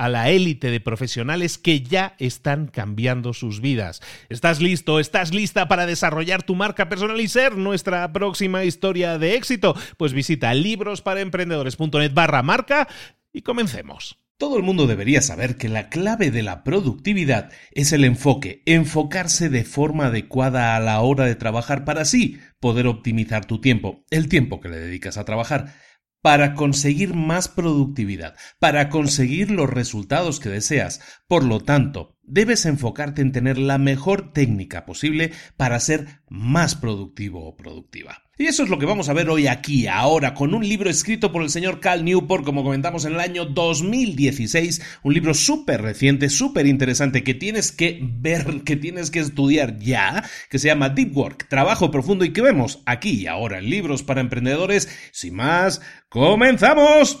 [0.00, 4.00] a la élite de profesionales que ya están cambiando sus vidas.
[4.30, 4.98] ¿Estás listo?
[4.98, 9.76] ¿Estás lista para desarrollar tu marca personal y ser nuestra próxima historia de éxito?
[9.98, 12.88] Pues visita librosparaemprendedores.net barra marca
[13.30, 14.16] y comencemos.
[14.38, 19.50] Todo el mundo debería saber que la clave de la productividad es el enfoque, enfocarse
[19.50, 24.30] de forma adecuada a la hora de trabajar para así poder optimizar tu tiempo, el
[24.30, 25.74] tiempo que le dedicas a trabajar
[26.22, 31.00] para conseguir más productividad, para conseguir los resultados que deseas.
[31.26, 37.46] Por lo tanto, debes enfocarte en tener la mejor técnica posible para ser más productivo
[37.46, 38.22] o productiva.
[38.40, 41.30] Y eso es lo que vamos a ver hoy aquí, ahora, con un libro escrito
[41.30, 46.30] por el señor Cal Newport, como comentamos en el año 2016, un libro súper reciente,
[46.30, 51.14] súper interesante, que tienes que ver, que tienes que estudiar ya, que se llama Deep
[51.14, 54.88] Work, Trabajo Profundo, y que vemos aquí y ahora en Libros para Emprendedores.
[55.12, 57.20] Sin más, ¡comenzamos!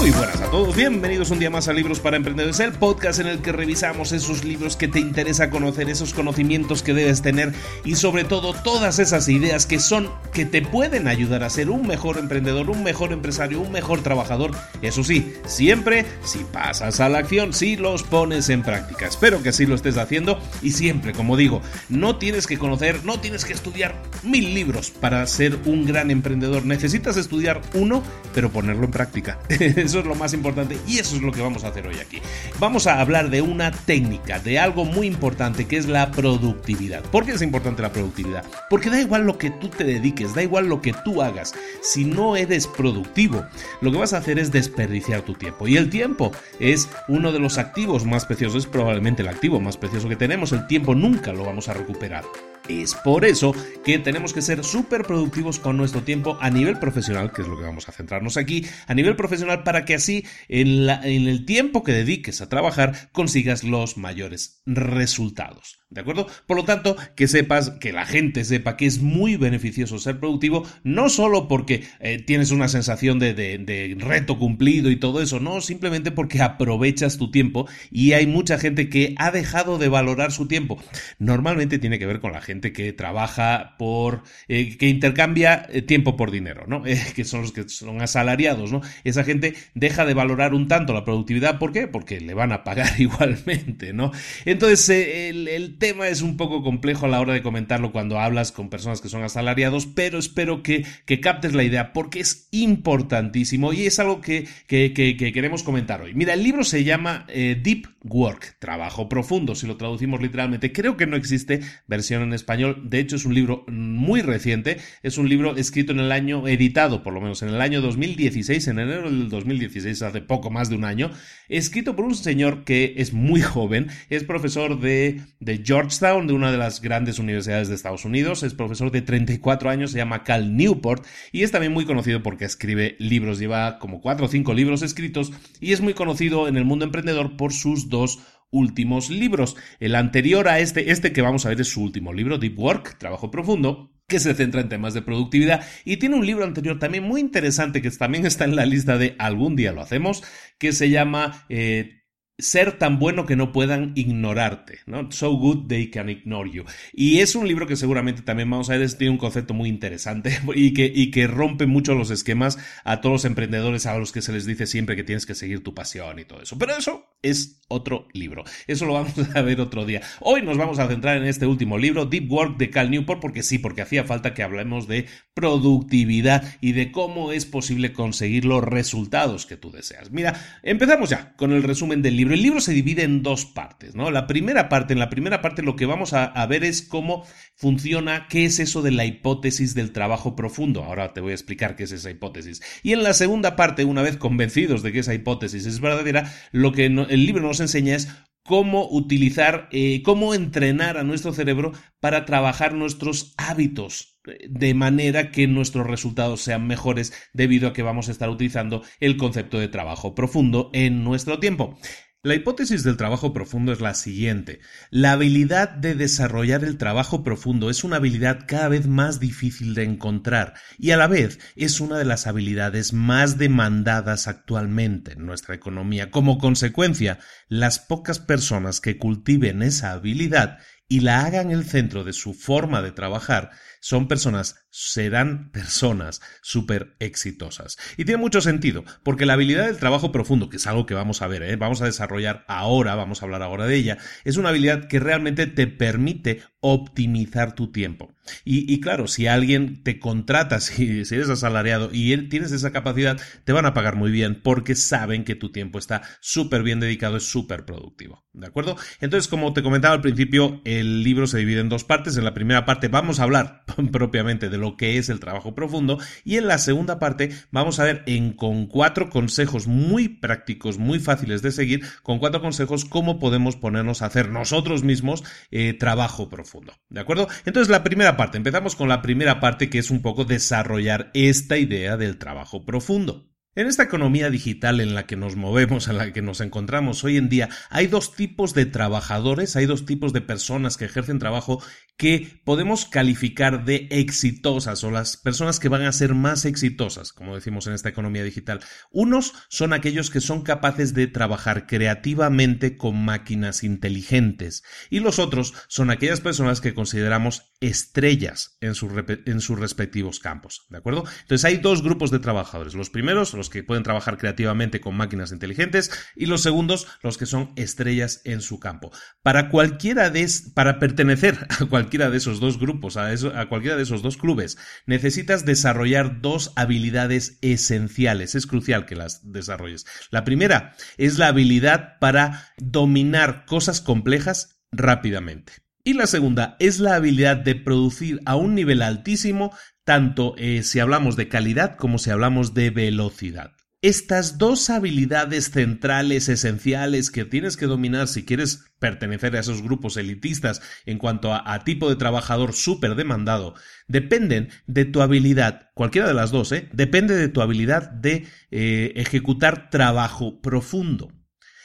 [0.00, 3.26] Muy buenas a todos, bienvenidos un día más a Libros para Emprendedores, el podcast en
[3.26, 7.52] el que revisamos esos libros que te interesa conocer, esos conocimientos que debes tener
[7.84, 11.86] y sobre todo todas esas ideas que son, que te pueden ayudar a ser un
[11.86, 14.52] mejor emprendedor, un mejor empresario, un mejor trabajador.
[14.80, 19.06] Eso sí, siempre si pasas a la acción, si los pones en práctica.
[19.06, 23.20] Espero que así lo estés haciendo y siempre, como digo, no tienes que conocer, no
[23.20, 26.64] tienes que estudiar mil libros para ser un gran emprendedor.
[26.64, 29.38] Necesitas estudiar uno, pero ponerlo en práctica.
[29.90, 32.22] Eso es lo más importante y eso es lo que vamos a hacer hoy aquí.
[32.60, 37.02] Vamos a hablar de una técnica, de algo muy importante que es la productividad.
[37.02, 38.44] ¿Por qué es importante la productividad?
[38.68, 41.54] Porque da igual lo que tú te dediques, da igual lo que tú hagas.
[41.82, 43.44] Si no eres productivo,
[43.80, 45.66] lo que vas a hacer es desperdiciar tu tiempo.
[45.66, 49.76] Y el tiempo es uno de los activos más preciosos, es probablemente el activo más
[49.76, 50.52] precioso que tenemos.
[50.52, 52.22] El tiempo nunca lo vamos a recuperar.
[52.68, 53.54] Es por eso
[53.84, 57.56] que tenemos que ser súper productivos con nuestro tiempo a nivel profesional, que es lo
[57.56, 61.92] que vamos a centrarnos aquí, a nivel profesional para que así en, el tiempo que
[61.92, 65.79] dediques a trabajar consigas los mayores resultados.
[65.90, 66.28] ¿De acuerdo?
[66.46, 70.64] Por lo tanto, que sepas, que la gente sepa que es muy beneficioso ser productivo,
[70.84, 75.60] no solo porque eh, tienes una sensación de, de, reto cumplido y todo eso, no,
[75.60, 80.46] simplemente porque aprovechas tu tiempo y hay mucha gente que ha dejado de valorar su
[80.46, 80.80] tiempo.
[81.18, 86.16] Normalmente tiene que ver con la gente que trabaja por, eh, que intercambia eh, tiempo
[86.16, 86.84] por dinero, ¿no?
[87.16, 88.80] que son los que son asalariados, ¿no?
[89.02, 91.88] Esa gente deja de valorar un tanto la productividad, ¿por qué?
[91.88, 94.12] Porque le van a pagar igualmente, ¿no?
[94.44, 98.52] Entonces, el, el tema es un poco complejo a la hora de comentarlo cuando hablas
[98.52, 100.84] con personas que son asalariados, pero espero que,
[101.20, 106.14] captes la idea porque es importantísimo y es algo que, queremos comentar hoy.
[106.14, 110.70] Mira, el libro se llama eh, Deep Work, trabajo profundo, si lo traducimos literalmente.
[110.70, 115.18] Creo que no existe versión en español, de hecho es un libro muy reciente, es
[115.18, 118.78] un libro escrito en el año, editado por lo menos en el año 2016, en
[118.78, 121.10] enero del 2016, hace poco más de un año,
[121.58, 126.52] escrito por un señor que es muy joven, es profesor de, de Georgetown, de una
[126.52, 130.56] de las grandes universidades de Estados Unidos, es profesor de 34 años, se llama Cal
[130.56, 134.82] Newport y es también muy conocido porque escribe libros, lleva como 4 o 5 libros
[134.82, 138.20] escritos y es muy conocido en el mundo emprendedor por sus dos
[138.50, 139.56] últimos libros.
[139.78, 142.98] El anterior a este, este que vamos a ver es su último libro, Deep Work,
[142.98, 145.64] Trabajo Profundo, que se centra en temas de productividad.
[145.86, 149.16] Y tiene un libro anterior también muy interesante que también está en la lista de
[149.18, 150.22] algún día lo hacemos,
[150.58, 151.99] que se llama eh,
[152.40, 155.10] ser tan bueno que no puedan ignorarte, ¿no?
[155.12, 156.64] So good they can ignore you.
[156.92, 160.38] Y es un libro que seguramente también vamos a ver, tiene un concepto muy interesante
[160.54, 164.22] y que, y que rompe mucho los esquemas a todos los emprendedores a los que
[164.22, 166.58] se les dice siempre que tienes que seguir tu pasión y todo eso.
[166.58, 168.44] Pero eso es otro libro.
[168.66, 170.02] Eso lo vamos a ver otro día.
[170.20, 173.42] Hoy nos vamos a centrar en este último libro, Deep Work de Cal Newport, porque
[173.42, 178.62] sí, porque hacía falta que hablemos de productividad y de cómo es posible conseguir los
[178.62, 180.10] resultados que tú deseas.
[180.10, 183.94] Mira, empezamos ya con el resumen del libro el libro se divide en dos partes,
[183.94, 184.10] ¿no?
[184.10, 187.26] La primera parte, en la primera parte lo que vamos a, a, ver es cómo
[187.54, 190.84] funciona, qué es eso de la hipótesis del trabajo profundo.
[190.84, 192.62] Ahora te voy a explicar qué es esa hipótesis.
[192.82, 196.72] Y en la segunda parte, una vez convencidos de que esa hipótesis es verdadera, lo
[196.72, 198.08] que el libro nos enseña es
[198.42, 205.30] cómo utilizar, eh, cómo entrenar a nuestro cerebro para trabajar nuestros hábitos eh, de manera
[205.30, 209.68] que nuestros resultados sean mejores debido a que vamos a estar utilizando el concepto de
[209.68, 211.78] trabajo profundo en nuestro tiempo.
[212.22, 214.60] La hipótesis del trabajo profundo es la siguiente.
[214.90, 219.84] La habilidad de desarrollar el trabajo profundo es una habilidad cada vez más difícil de
[219.84, 225.54] encontrar y a la vez es una de las habilidades más demandadas actualmente en nuestra
[225.54, 226.10] economía.
[226.10, 230.58] Como consecuencia, las pocas personas que cultiven esa habilidad
[230.88, 233.50] y la hagan el centro de su forma de trabajar
[233.80, 237.78] son personas, serán personas súper exitosas.
[237.96, 241.22] Y tiene mucho sentido, porque la habilidad del trabajo profundo, que es algo que vamos
[241.22, 241.56] a ver, ¿eh?
[241.56, 245.46] vamos a desarrollar ahora, vamos a hablar ahora de ella, es una habilidad que realmente
[245.46, 248.14] te permite optimizar tu tiempo.
[248.44, 253.52] Y, claro, si alguien te contrata, si, si, eres asalariado y tienes esa capacidad, te
[253.52, 257.24] van a pagar muy bien porque saben que tu tiempo está súper bien dedicado, es
[257.24, 258.24] súper productivo.
[258.32, 258.76] ¿De acuerdo?
[259.00, 262.16] Entonces, como te comentaba al principio, el libro se divide en dos partes.
[262.16, 265.98] En la primera parte vamos a hablar propiamente de lo que es el trabajo profundo
[266.24, 270.98] y en la segunda parte vamos a ver en con cuatro consejos muy prácticos, muy
[270.98, 276.28] fáciles de seguir, con cuatro consejos cómo podemos ponernos a hacer nosotros mismos eh, trabajo
[276.28, 276.74] profundo.
[276.88, 277.28] ¿De acuerdo?
[277.44, 281.58] Entonces la primera parte, empezamos con la primera parte que es un poco desarrollar esta
[281.58, 283.29] idea del trabajo profundo.
[283.56, 287.16] En esta economía digital en la que nos movemos, en la que nos encontramos hoy
[287.16, 291.60] en día, hay dos tipos de trabajadores, hay dos tipos de personas que ejercen trabajo
[291.96, 297.34] que podemos calificar de exitosas o las personas que van a ser más exitosas, como
[297.34, 298.60] decimos en esta economía digital.
[298.92, 305.54] Unos son aquellos que son capaces de trabajar creativamente con máquinas inteligentes y los otros
[305.66, 310.66] son aquellas personas que consideramos estrellas en, sus respectivos campos.
[310.70, 311.04] ¿De acuerdo?
[311.22, 312.74] Entonces hay dos grupos de trabajadores.
[312.74, 317.24] Los primeros, los que pueden trabajar creativamente con máquinas inteligentes, y los segundos, los que
[317.24, 318.92] son estrellas en su campo.
[319.22, 323.84] Para cualquiera de, para pertenecer a cualquiera de esos dos grupos, a, a cualquiera de
[323.84, 328.34] esos dos clubes, necesitas desarrollar dos habilidades esenciales.
[328.34, 329.86] Es crucial que las desarrolles.
[330.10, 335.54] La primera es la habilidad para dominar cosas complejas rápidamente.
[335.82, 340.80] Y la segunda es la habilidad de producir a un nivel altísimo tanto eh, si
[340.80, 343.52] hablamos de calidad como si hablamos de velocidad.
[343.82, 349.96] Estas dos habilidades centrales esenciales que tienes que dominar si quieres pertenecer a esos grupos
[349.96, 353.54] elitistas en cuanto a, tipo de trabajador súper demandado,
[353.88, 356.68] dependen de tu habilidad, cualquiera de las dos, ¿eh?
[356.74, 361.19] depende de tu habilidad de eh, ejecutar trabajo profundo.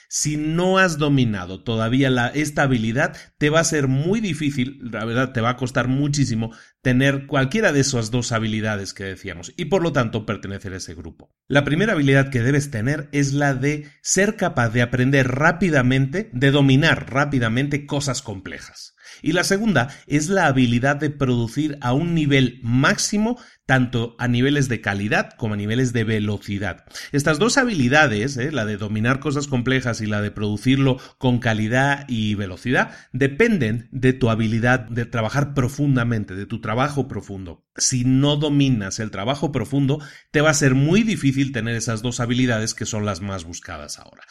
[0.09, 5.05] Si no has dominado todavía la, esta habilidad, te va a ser muy difícil, la
[5.05, 9.65] verdad, te va a costar muchísimo tener cualquiera de esas dos habilidades que decíamos y
[9.65, 11.33] por lo tanto pertenecer a ese grupo.
[11.47, 16.51] La primera habilidad que debes tener es la de ser capaz de aprender rápidamente, de
[16.51, 18.95] dominar rápidamente cosas complejas.
[19.21, 24.69] Y la segunda es la habilidad de producir a un nivel máximo tanto a niveles
[24.69, 26.86] de calidad como a niveles de velocidad.
[27.12, 28.51] Estas dos habilidades, ¿eh?
[28.51, 34.13] la de dominar cosas complejas y la de producirlo con calidad y velocidad, dependen de
[34.13, 37.63] tu habilidad de trabajar profundamente, de tu trabajo profundo.
[37.77, 40.00] Si no dominas el trabajo profundo,
[40.31, 44.00] te va a ser muy difícil tener esas dos habilidades que son las más buscadas
[44.00, 44.24] ahora.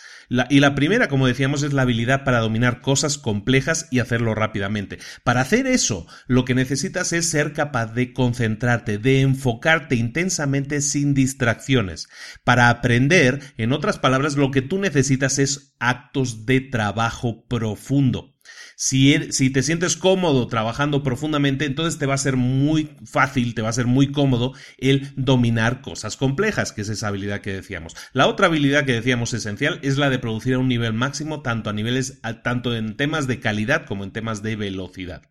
[0.48, 4.98] y la primera, como decíamos, es la habilidad para dominar cosas complejas y hacerlo rápidamente.
[5.24, 11.14] Para hacer eso, lo que necesitas es ser capaz de concentrarte, de enfocarte intensamente sin
[11.14, 12.08] distracciones.
[12.44, 18.33] Para aprender, en otras palabras, lo que tú necesitas es actos de trabajo profundo.
[18.76, 23.54] Si, er, si, te sientes cómodo trabajando profundamente, entonces te va a ser muy fácil,
[23.54, 27.52] te va a ser muy cómodo el dominar cosas complejas, que es esa habilidad que
[27.52, 27.94] decíamos.
[28.12, 31.70] La otra habilidad que decíamos esencial es la de producir a un nivel máximo, tanto
[31.70, 35.22] a niveles, tanto en temas de calidad como en temas de velocidad.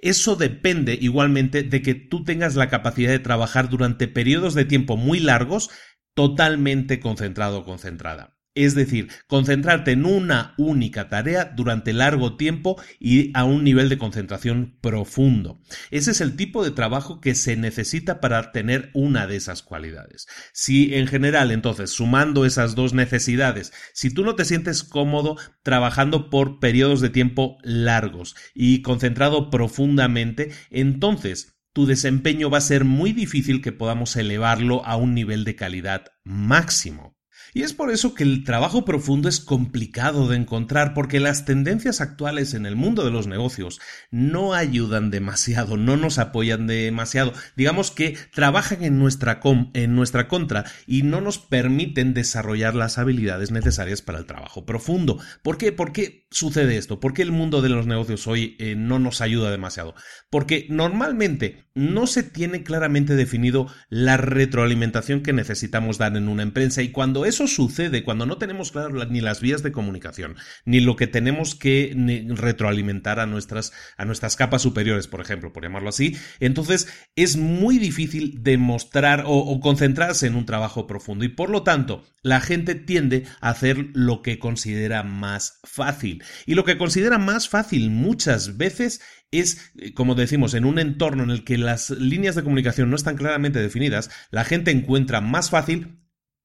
[0.00, 4.96] Eso depende igualmente de que tú tengas la capacidad de trabajar durante periodos de tiempo
[4.96, 5.70] muy largos
[6.14, 8.37] totalmente concentrado o concentrada.
[8.58, 13.98] Es decir, concentrarte en una única tarea durante largo tiempo y a un nivel de
[13.98, 15.60] concentración profundo.
[15.92, 20.26] Ese es el tipo de trabajo que se necesita para tener una de esas cualidades.
[20.52, 26.28] Si en general, entonces, sumando esas dos necesidades, si tú no te sientes cómodo trabajando
[26.28, 33.12] por periodos de tiempo largos y concentrado profundamente, entonces tu desempeño va a ser muy
[33.12, 37.17] difícil que podamos elevarlo a un nivel de calidad máximo.
[37.54, 42.00] Y es por eso que el trabajo profundo es complicado de encontrar, porque las tendencias
[42.00, 43.80] actuales en el mundo de los negocios
[44.10, 47.32] no ayudan demasiado, no nos apoyan demasiado.
[47.56, 49.40] Digamos que trabajan en nuestra,
[49.74, 55.18] en nuestra contra y no nos permiten desarrollar las habilidades necesarias para el trabajo profundo.
[55.42, 55.72] ¿Por qué?
[55.72, 57.00] ¿Por qué sucede esto?
[57.00, 59.94] ¿Por qué el mundo de los negocios hoy eh, no nos ayuda demasiado?
[60.30, 66.82] Porque normalmente no se tiene claramente definido la retroalimentación que necesitamos dar en una empresa
[66.82, 70.96] y cuando eso sucede, cuando no tenemos claro ni las vías de comunicación, ni lo
[70.96, 71.94] que tenemos que
[72.28, 77.78] retroalimentar a nuestras, a nuestras capas superiores, por ejemplo, por llamarlo así, entonces es muy
[77.78, 83.24] difícil demostrar o, concentrarse en un trabajo profundo y por lo tanto la gente tiende
[83.40, 86.22] a hacer lo que considera más fácil.
[86.46, 91.22] Y lo que considera más fácil muchas veces es, eh, como decimos, en un entorno
[91.22, 95.50] en el que las líneas de comunicación no están claramente definidas, la gente encuentra más
[95.50, 95.98] fácil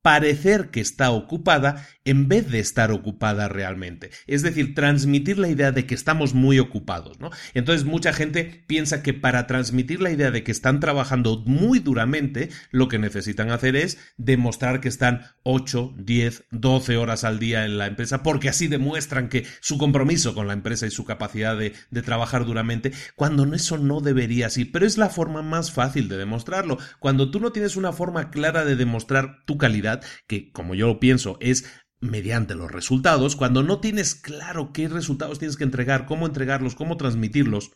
[0.03, 4.12] parecer que está ocupada en vez de estar ocupada realmente.
[4.27, 7.31] Es decir, transmitir la idea de que estamos muy ocupados, ¿no?
[7.53, 12.50] Entonces mucha gente piensa que para transmitir la idea de que están trabajando muy duramente,
[12.69, 17.77] lo que necesitan hacer es demostrar que están 8, 10, 12 horas al día en
[17.77, 21.74] la empresa, porque así demuestran que su compromiso con la empresa y su capacidad de,
[22.03, 26.77] trabajar duramente, cuando eso no debería así, pero es la forma más fácil de demostrarlo.
[27.00, 29.92] Cuando tú no tienes una forma clara de demostrar tu calidad,
[30.27, 31.65] que como yo lo pienso es
[32.00, 36.97] mediante los resultados, cuando no tienes claro qué resultados tienes que entregar, cómo entregarlos, cómo
[36.97, 37.71] transmitirlos,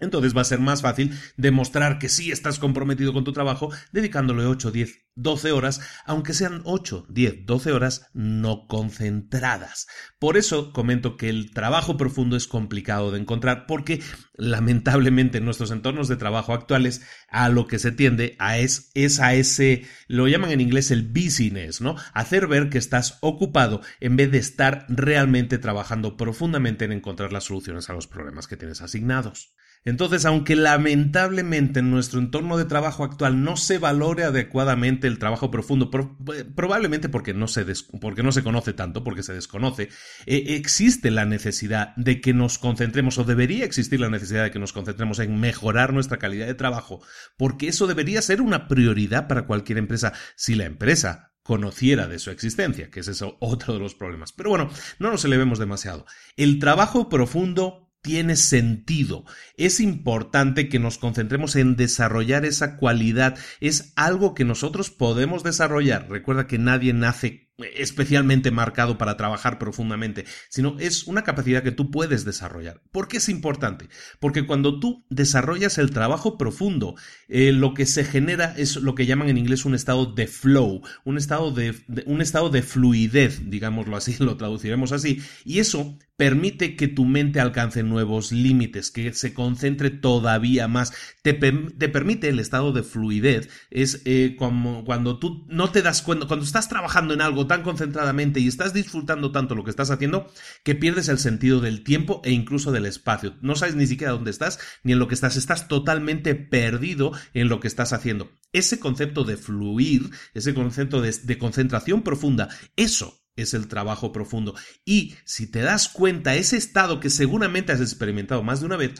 [0.00, 4.46] entonces va a ser más fácil demostrar que sí estás comprometido con tu trabajo dedicándole
[4.46, 9.86] 8, 10, 12 horas, aunque sean 8, 10, 12 horas no concentradas.
[10.18, 14.00] Por eso comento que el trabajo profundo es complicado de encontrar porque
[14.34, 19.20] lamentablemente en nuestros entornos de trabajo actuales a lo que se tiende a es, es
[19.20, 21.96] a ese, lo llaman en inglés el business, ¿no?
[22.12, 27.44] Hacer ver que estás ocupado en vez de estar realmente trabajando profundamente en encontrar las
[27.44, 29.54] soluciones a los problemas que tienes asignados.
[29.84, 35.50] Entonces, aunque lamentablemente en nuestro entorno de trabajo actual no se valore adecuadamente el trabajo
[35.50, 35.90] profundo,
[36.36, 37.66] eh, probablemente porque no, se
[38.00, 39.88] porque no se conoce tanto, porque se desconoce,
[40.26, 44.60] eh, existe la necesidad de que nos concentremos, o debería existir la necesidad de que
[44.60, 47.02] nos concentremos en mejorar nuestra calidad de trabajo,
[47.36, 50.12] porque eso debería ser una prioridad para cualquier empresa.
[50.36, 54.32] Si la empresa conociera de su existencia, que es eso otro de los problemas.
[54.32, 56.06] Pero bueno, no nos elevemos demasiado.
[56.36, 59.24] El trabajo profundo tiene sentido.
[59.56, 63.38] Es importante que nos concentremos en desarrollar esa cualidad.
[63.60, 66.10] Es algo que nosotros podemos desarrollar.
[66.10, 71.90] Recuerda que nadie nace especialmente marcado para trabajar profundamente, sino es una capacidad que tú
[71.90, 72.82] puedes desarrollar.
[72.90, 73.88] ¿Por qué es importante?
[74.20, 76.94] Porque cuando tú desarrollas el trabajo profundo,
[77.28, 80.82] eh, lo que se genera es lo que llaman en inglés un estado de flow,
[81.04, 81.74] un estado de,
[82.06, 87.40] un estado de fluidez, digámoslo así, lo traduciremos así, y eso permite que tu mente
[87.40, 90.92] alcance nuevos límites, que se concentre todavía más,
[91.22, 96.26] te, permite el estado de fluidez, es eh, como cuando tú no te das cuenta,
[96.26, 100.32] cuando estás trabajando en algo tan concentradamente y estás disfrutando tanto lo que estás haciendo,
[100.64, 103.36] que pierdes el sentido del tiempo e incluso del espacio.
[103.42, 107.50] No sabes ni siquiera dónde estás ni en lo que estás, estás totalmente perdido en
[107.50, 108.30] lo que estás haciendo.
[108.54, 114.54] Ese concepto de fluir, ese concepto de concentración profunda, eso es el trabajo profundo.
[114.86, 118.94] Y si te das cuenta, ese estado que seguramente has experimentado más de una vez,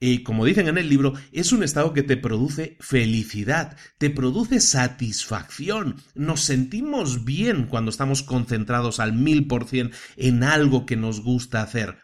[0.00, 4.60] eh, como dicen en el libro, es un estado que te produce felicidad, te produce
[4.60, 5.96] satisfacción.
[6.14, 11.60] Nos sentimos bien cuando estamos concentrados al mil por cien en algo que nos gusta
[11.60, 11.98] hacer.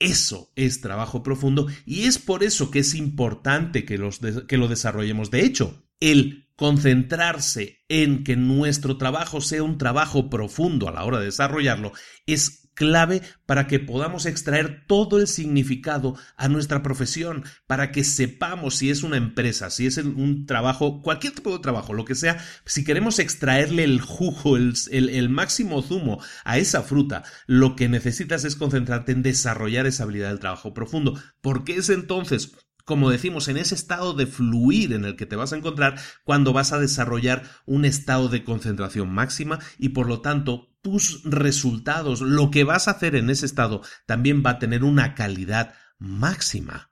[0.00, 4.66] Eso es trabajo profundo y es por eso que es importante que, los que lo
[4.66, 5.30] desarrollemos.
[5.30, 11.18] De hecho, el concentrarse en que nuestro trabajo sea un trabajo profundo a la hora
[11.18, 11.92] de desarrollarlo
[12.26, 18.76] es clave para que podamos extraer todo el significado a nuestra profesión, para que sepamos
[18.76, 22.42] si es una empresa, si es un trabajo, cualquier tipo de trabajo, lo que sea,
[22.64, 28.56] si queremos extraerle el jugo, el, máximo zumo a esa fruta, lo que necesitas es
[28.56, 32.52] concentrarte en desarrollar esa habilidad del trabajo profundo, porque es entonces
[32.86, 36.52] como decimos, en ese estado de fluir en el que te vas a encontrar cuando
[36.52, 42.50] vas a desarrollar un estado de concentración máxima y por lo tanto tus resultados, lo
[42.50, 46.90] que vas a hacer en ese estado, también va a tener una calidad máxima.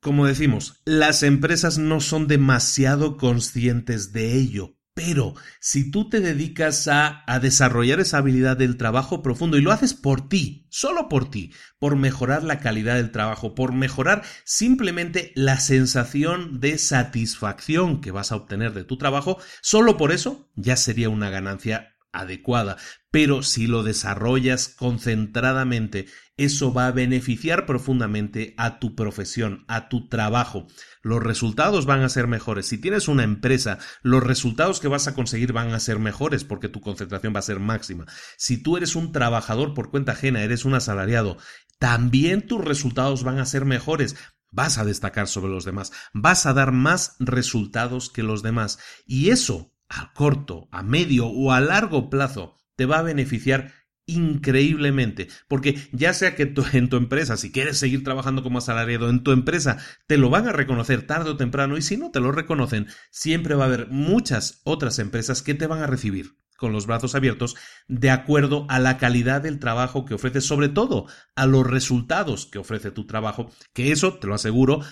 [0.00, 6.88] Como decimos, las empresas no son demasiado conscientes de ello, pero si tú te dedicas
[6.88, 11.52] a, desarrollar esa habilidad del trabajo profundo y lo haces por ti, solo por ti,
[11.78, 18.32] por mejorar la calidad del trabajo, por mejorar simplemente la sensación de satisfacción que vas
[18.32, 22.76] a obtener de tu trabajo, solo por eso ya sería una ganancia adecuada.
[23.10, 30.08] Pero si lo desarrollas concentradamente, eso va a beneficiar profundamente a tu profesión, a tu
[30.08, 30.66] trabajo.
[31.02, 32.66] Los resultados van a ser mejores.
[32.66, 36.68] Si tienes una empresa, los resultados que vas a conseguir van a ser mejores porque
[36.68, 38.06] tu concentración va a ser máxima.
[38.36, 41.36] Si tú eres un trabajador por cuenta ajena, eres un asalariado,
[41.78, 44.16] también tus resultados van a ser mejores
[44.52, 48.78] vas a destacar sobre los demás, vas a dar más resultados que los demás.
[49.06, 53.72] Y eso a corto, a medio o a largo plazo te va a beneficiar
[54.06, 59.22] increíblemente, porque ya sea que en tu empresa, si quieres seguir trabajando como asalariado en
[59.22, 62.32] tu empresa, te lo van a reconocer tarde o temprano y si no te lo
[62.32, 66.86] reconocen, siempre va a haber muchas otras empresas que te van a recibir con los
[66.86, 67.56] brazos abiertos
[67.88, 72.58] de acuerdo a la calidad del trabajo que ofreces, sobre todo a los resultados que
[72.58, 74.82] ofrece tu trabajo, que eso, te lo aseguro,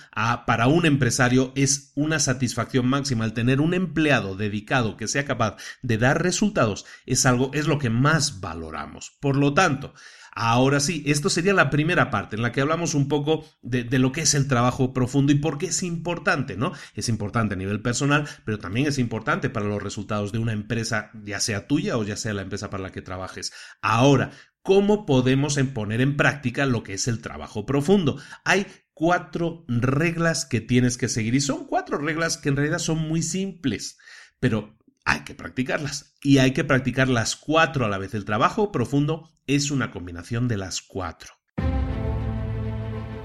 [0.47, 3.23] para un empresario es una satisfacción máxima.
[3.23, 7.77] El tener un empleado dedicado que sea capaz de dar resultados es algo, es lo
[7.77, 9.15] que más valoramos.
[9.19, 9.93] Por lo tanto,
[10.33, 14.11] Ahora sí, esto sería la primera parte en la que hablamos un poco de, lo
[14.11, 16.71] que es el trabajo profundo y por qué es importante, ¿no?
[16.95, 21.11] Es importante a nivel personal, pero también es importante para los resultados de una empresa,
[21.23, 23.51] ya sea tuya o ya sea la empresa para la que trabajes.
[23.81, 28.21] Ahora, ¿cómo podemos poner en práctica lo que es el trabajo profundo?
[28.45, 32.97] Hay cuatro reglas que tienes que seguir y son cuatro reglas que en realidad son
[32.99, 33.97] muy simples,
[34.39, 36.15] pero hay que practicarlas.
[36.21, 38.13] Y hay que practicar las cuatro a la vez.
[38.13, 41.33] El trabajo profundo es una combinación de las cuatro.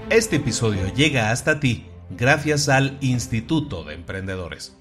[0.09, 4.77] Este episodio llega hasta ti gracias al Instituto de Emprendedores.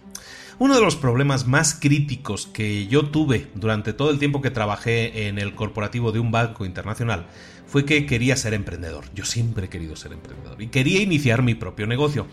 [0.61, 5.27] Uno de los problemas más críticos que yo tuve durante todo el tiempo que trabajé
[5.27, 7.27] en el corporativo de un banco internacional
[7.67, 9.07] fue que quería ser emprendedor.
[9.17, 12.29] Yo siempre he querido ser emprendedor y quería iniciar mi propio negocio,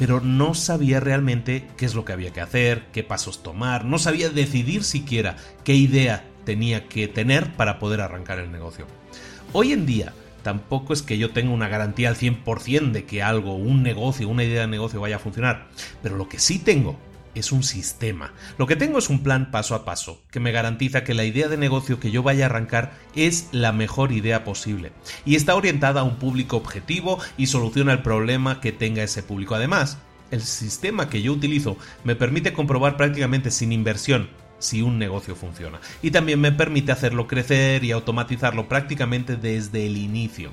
[0.00, 4.00] pero no sabía realmente qué es lo que había que hacer, qué pasos tomar, no
[4.00, 8.86] sabía decidir siquiera qué idea tenía que tener para poder arrancar el negocio.
[9.52, 13.54] Hoy en día, tampoco es que yo tenga una garantía al 100% de que algo,
[13.54, 15.68] un negocio, una idea de negocio vaya a funcionar,
[16.02, 16.98] pero lo que sí tengo
[17.34, 18.32] es un sistema.
[18.58, 21.48] Lo que tengo es un plan paso a paso, que me garantiza que la idea
[21.48, 24.92] de negocio que yo vaya a arrancar es la mejor idea posible,
[25.24, 29.54] y está orientada a un público objetivo y soluciona el problema que tenga ese público.
[29.54, 29.98] Además,
[30.30, 35.80] el sistema que yo utilizo me permite comprobar prácticamente sin inversión si un negocio funciona,
[36.02, 40.52] y también me permite hacerlo crecer y automatizarlo prácticamente desde el inicio.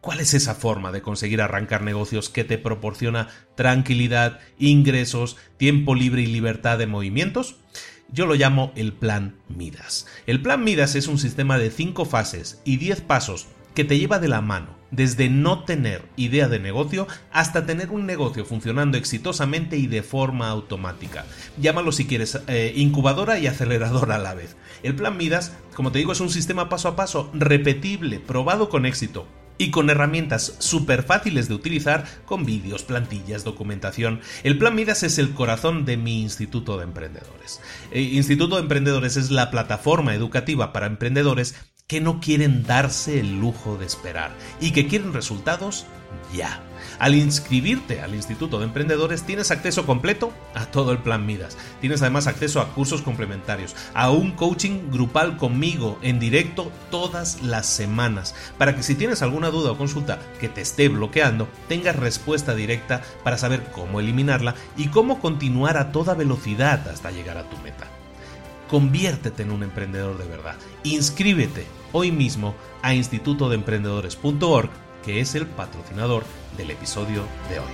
[0.00, 6.22] ¿Cuál es esa forma de conseguir arrancar negocios que te proporciona tranquilidad, ingresos, tiempo libre
[6.22, 7.56] y libertad de movimientos?
[8.12, 10.06] Yo lo llamo el Plan Midas.
[10.26, 14.18] El Plan Midas es un sistema de 5 fases y 10 pasos que te lleva
[14.18, 19.76] de la mano, desde no tener idea de negocio hasta tener un negocio funcionando exitosamente
[19.76, 21.26] y de forma automática.
[21.60, 24.56] Llámalo si quieres eh, incubadora y aceleradora a la vez.
[24.82, 28.86] El plan Midas, como te digo, es un sistema paso a paso, repetible, probado con
[28.86, 29.26] éxito,
[29.58, 34.20] y con herramientas súper fáciles de utilizar con vídeos, plantillas, documentación.
[34.42, 37.60] El Plan Midas es el corazón de mi Instituto de Emprendedores.
[37.90, 41.54] Eh, Instituto de Emprendedores es la plataforma educativa para emprendedores
[41.86, 45.86] que no quieren darse el lujo de esperar y que quieren resultados
[46.34, 46.62] ya.
[46.98, 51.58] Al inscribirte al Instituto de Emprendedores tienes acceso completo a todo el plan Midas.
[51.80, 57.66] Tienes además acceso a cursos complementarios, a un coaching grupal conmigo en directo todas las
[57.66, 62.54] semanas, para que si tienes alguna duda o consulta que te esté bloqueando, tengas respuesta
[62.54, 67.56] directa para saber cómo eliminarla y cómo continuar a toda velocidad hasta llegar a tu
[67.58, 67.86] meta.
[68.68, 70.56] Conviértete en un emprendedor de verdad.
[70.82, 74.70] Inscríbete hoy mismo a institutodeemprendedores.org,
[75.06, 76.24] que es el patrocinador
[76.56, 77.70] del episodio de hoy.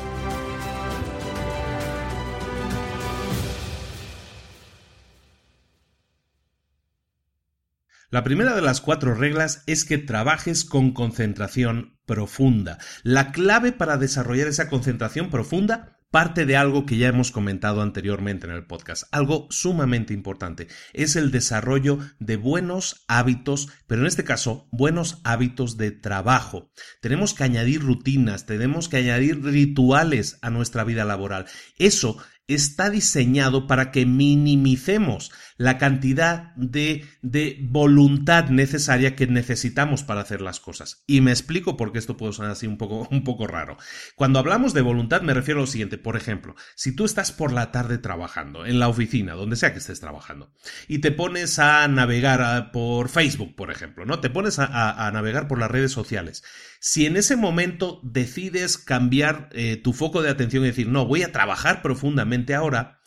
[8.10, 12.76] La primera de las cuatro reglas es que trabajes con concentración profunda.
[13.02, 18.46] La clave para desarrollar esa concentración profunda parte de algo que ya hemos comentado anteriormente
[18.46, 24.22] en el podcast, algo sumamente importante, es el desarrollo de buenos hábitos, pero en este
[24.22, 26.70] caso, buenos hábitos de trabajo.
[27.00, 31.46] Tenemos que añadir rutinas, tenemos que añadir rituales a nuestra vida laboral.
[31.78, 40.20] Eso está diseñado para que minimicemos la cantidad de, de, voluntad necesaria que necesitamos para
[40.20, 41.04] hacer las cosas.
[41.06, 43.76] Y me explico por qué esto puede sonar así un poco, un poco raro.
[44.16, 45.98] Cuando hablamos de voluntad me refiero a lo siguiente.
[45.98, 49.78] Por ejemplo, si tú estás por la tarde trabajando, en la oficina, donde sea que
[49.78, 50.52] estés trabajando,
[50.88, 54.18] y te pones a navegar por Facebook, por ejemplo, ¿no?
[54.18, 56.42] Te pones a, a, navegar por las redes sociales.
[56.80, 61.22] Si en ese momento decides cambiar eh, tu foco de atención y decir, no, voy
[61.22, 62.98] a trabajar profundamente ahora,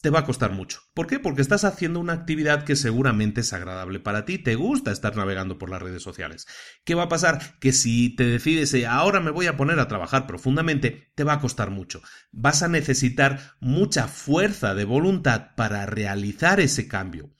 [0.00, 0.80] te va a costar mucho.
[0.94, 1.18] ¿Por qué?
[1.18, 5.58] Porque estás haciendo una actividad que seguramente es agradable para ti, te gusta estar navegando
[5.58, 6.46] por las redes sociales.
[6.84, 7.58] ¿Qué va a pasar?
[7.58, 11.34] Que si te decides, eh, ahora me voy a poner a trabajar profundamente, te va
[11.34, 12.00] a costar mucho.
[12.30, 17.30] Vas a necesitar mucha fuerza de voluntad para realizar ese cambio.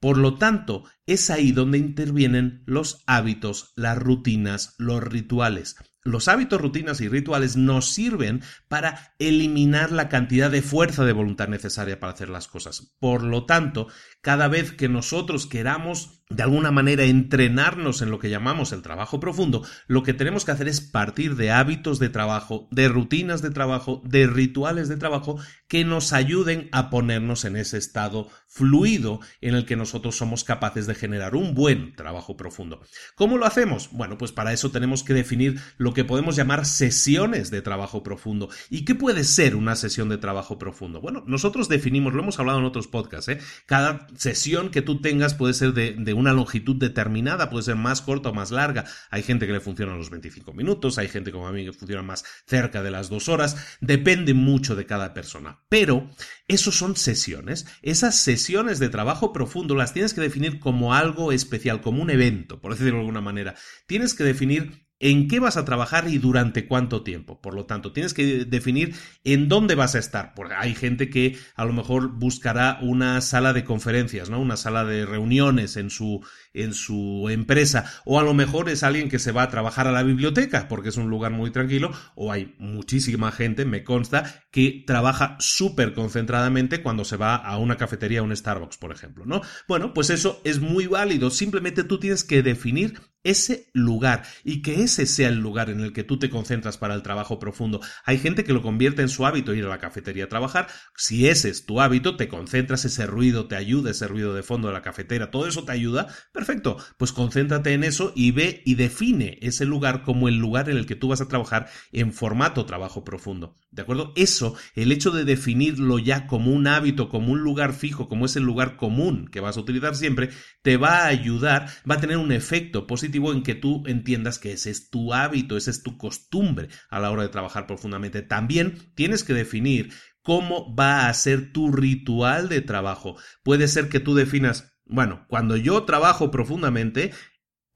[0.00, 5.76] Por lo tanto, es ahí donde intervienen los hábitos, las rutinas, los rituales.
[6.02, 11.48] Los hábitos, rutinas y rituales nos sirven para eliminar la cantidad de fuerza de voluntad
[11.48, 12.96] necesaria para hacer las cosas.
[12.98, 13.88] Por lo tanto,
[14.20, 19.18] cada vez que nosotros queramos de alguna manera entrenarnos en lo que llamamos el trabajo
[19.18, 23.50] profundo, lo que tenemos que hacer es partir de hábitos de trabajo, de rutinas de
[23.50, 29.54] trabajo, de rituales de trabajo que nos ayuden a ponernos en ese estado fluido en
[29.54, 32.80] el que nosotros somos capaces de generar un buen trabajo profundo.
[33.16, 33.90] ¿Cómo lo hacemos?
[33.90, 38.50] Bueno, pues para eso tenemos que definir lo que podemos llamar sesiones de trabajo profundo.
[38.68, 41.00] ¿Y qué puede ser una sesión de trabajo profundo?
[41.00, 43.38] Bueno, nosotros definimos, lo hemos hablado en otros podcasts, ¿eh?
[43.66, 48.00] cada sesión que tú tengas puede ser de, de una longitud determinada, puede ser más
[48.00, 48.84] corta o más larga.
[49.10, 52.02] Hay gente que le funciona los 25 minutos, hay gente como a mí que funciona
[52.02, 55.60] más cerca de las dos horas, depende mucho de cada persona.
[55.68, 56.10] Pero
[56.48, 57.66] esos son sesiones.
[57.82, 62.60] Esas sesiones de trabajo profundo las tienes que definir como algo especial, como un evento,
[62.60, 63.54] por decirlo de alguna manera.
[63.86, 67.40] Tienes que definir en qué vas a trabajar y durante cuánto tiempo.
[67.40, 71.36] Por lo tanto, tienes que definir en dónde vas a estar, porque hay gente que
[71.56, 74.40] a lo mejor buscará una sala de conferencias, ¿no?
[74.40, 76.20] Una sala de reuniones en su
[76.52, 79.92] en su empresa, o a lo mejor es alguien que se va a trabajar a
[79.92, 84.84] la biblioteca porque es un lugar muy tranquilo, o hay muchísima gente, me consta, que
[84.86, 89.42] trabaja súper concentradamente cuando se va a una cafetería, a un Starbucks, por ejemplo, ¿no?
[89.68, 94.82] Bueno, pues eso es muy válido, simplemente tú tienes que definir ese lugar y que
[94.82, 97.80] ese sea el lugar en el que tú te concentras para el trabajo profundo.
[98.04, 100.68] Hay gente que lo convierte en su hábito ir a la cafetería a trabajar.
[100.96, 104.68] Si ese es tu hábito, te concentras, ese ruido te ayuda, ese ruido de fondo
[104.68, 106.08] de la cafetera, todo eso te ayuda,
[106.40, 106.78] perfecto.
[106.96, 110.86] Pues concéntrate en eso y ve y define ese lugar como el lugar en el
[110.86, 113.56] que tú vas a trabajar en formato trabajo profundo.
[113.70, 114.14] ¿De acuerdo?
[114.16, 118.36] Eso, el hecho de definirlo ya como un hábito, como un lugar fijo, como es
[118.36, 120.30] el lugar común que vas a utilizar siempre,
[120.62, 124.52] te va a ayudar, va a tener un efecto positivo en que tú entiendas que
[124.52, 128.22] ese es tu hábito, esa es tu costumbre a la hora de trabajar profundamente.
[128.22, 133.16] También tienes que definir cómo va a ser tu ritual de trabajo.
[133.42, 137.12] Puede ser que tú definas bueno, cuando yo trabajo profundamente,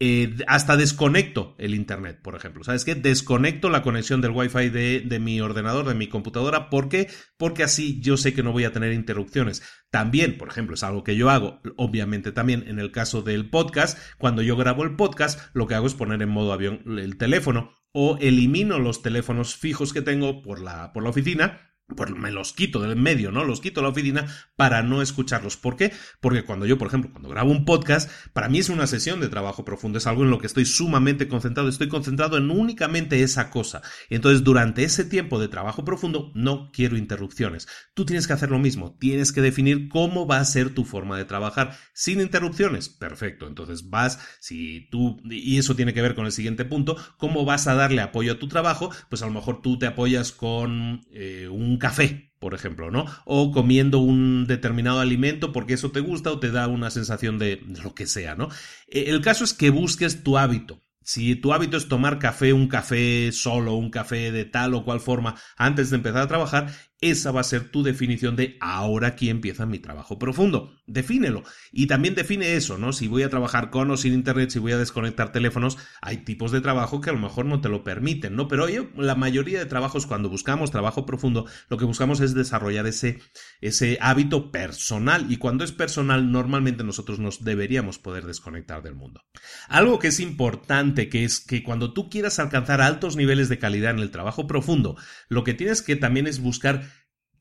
[0.01, 2.65] eh, hasta desconecto el internet, por ejemplo.
[2.65, 2.97] ¿Sabes qué?
[2.97, 6.69] Desconecto la conexión del Wi-Fi de, mi ordenador, de mi computadora.
[6.69, 7.09] ¿Por qué?
[7.39, 9.63] Porque así yo sé que no voy a tener interrupciones.
[9.91, 13.99] También, por ejemplo, es algo que yo hago, obviamente también en el caso del podcast,
[14.19, 17.71] cuando yo grabo el podcast, lo que hago es poner en modo avión el teléfono
[17.93, 22.53] o elimino los teléfonos fijos que tengo por la, por la oficina pues me los
[22.53, 23.45] quito del medio, ¿no?
[23.45, 25.57] Los quito la oficina para no escucharlos.
[25.57, 25.93] ¿Por qué?
[26.21, 29.29] Porque cuando yo, por ejemplo, cuando grabo un podcast, para mí es una sesión de
[29.29, 33.51] trabajo profundo, es algo en lo que estoy sumamente concentrado, estoy concentrado en únicamente esa
[33.51, 33.83] cosa.
[34.09, 37.69] Entonces, durante ese tiempo de trabajo profundo, no quiero interrupciones.
[37.93, 41.19] Tú tienes que hacer lo mismo, tienes que definir cómo va a ser tu forma
[41.19, 42.89] de trabajar sin interrupciones.
[42.89, 47.45] Perfecto, entonces vas, si tú, y eso tiene que ver con el siguiente punto, cómo
[47.45, 51.03] vas a darle apoyo a tu trabajo, pues a lo mejor tú te apoyas con
[51.13, 53.07] eh, un café, por ejemplo, ¿no?
[53.25, 57.63] O comiendo un determinado alimento porque eso te gusta o te da una sensación de
[57.83, 58.49] lo que sea, ¿no?
[58.87, 60.83] E, el caso es que busques tu hábito.
[61.05, 65.01] Si tu hábito es tomar café, un café solo, un café de tal o cual
[65.01, 69.29] forma antes de empezar a trabajar, esa va a ser tu definición de ahora aquí
[69.29, 70.75] empieza mi trabajo profundo.
[70.87, 71.43] Defínelo.
[71.73, 72.93] Y también define eso, ¿no?
[72.93, 76.53] Si voy a trabajar con o sin internet, si voy a desconectar teléfonos, hay tipos
[76.53, 78.49] de trabajo que a lo mejor no te lo permiten, ¿no?
[78.49, 82.87] Pero yo, la mayoría de trabajos, cuando buscamos trabajo profundo, lo que buscamos es desarrollar
[82.87, 83.21] ese,
[83.61, 85.31] ese hábito personal.
[85.31, 89.23] Y cuando es personal, normalmente nosotros nos deberíamos poder desconectar del mundo.
[89.69, 93.91] Algo que es importante, que es que cuando tú quieras alcanzar altos niveles de calidad
[93.91, 94.97] en el trabajo profundo,
[95.29, 96.94] lo que tienes que también es buscar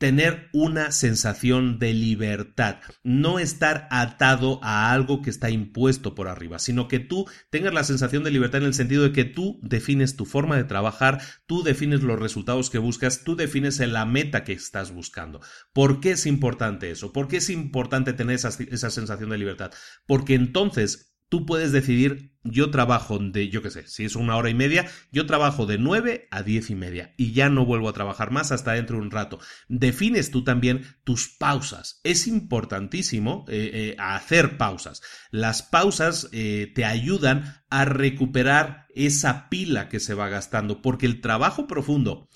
[0.04, 6.60] tener una sensación de libertad, no estar atado a algo que está impuesto por arriba,
[6.60, 10.18] sino que tú tengas la sensación de libertad en el sentido de que tú defines
[10.18, 14.52] tu forma de trabajar, tú defines los resultados que buscas, tú defines la meta que
[14.52, 15.39] estás buscando.
[15.72, 17.13] ¿Por qué es importante eso?
[17.13, 19.72] ¿Por qué es importante tener esa, esa sensación de libertad?
[20.06, 24.49] Porque entonces tú puedes decidir yo trabajo de, yo qué sé, si es una hora
[24.49, 27.93] y media, yo trabajo de 9 a 10 y media y ya no vuelvo a
[27.93, 29.39] trabajar más hasta dentro de un rato.
[29.67, 31.99] Defines tú también tus pausas.
[32.03, 35.01] Es importantísimo eh, eh, hacer pausas.
[35.32, 41.21] Las pausas eh, te ayudan a recuperar esa pila que se va gastando, porque el
[41.21, 42.29] trabajo profundo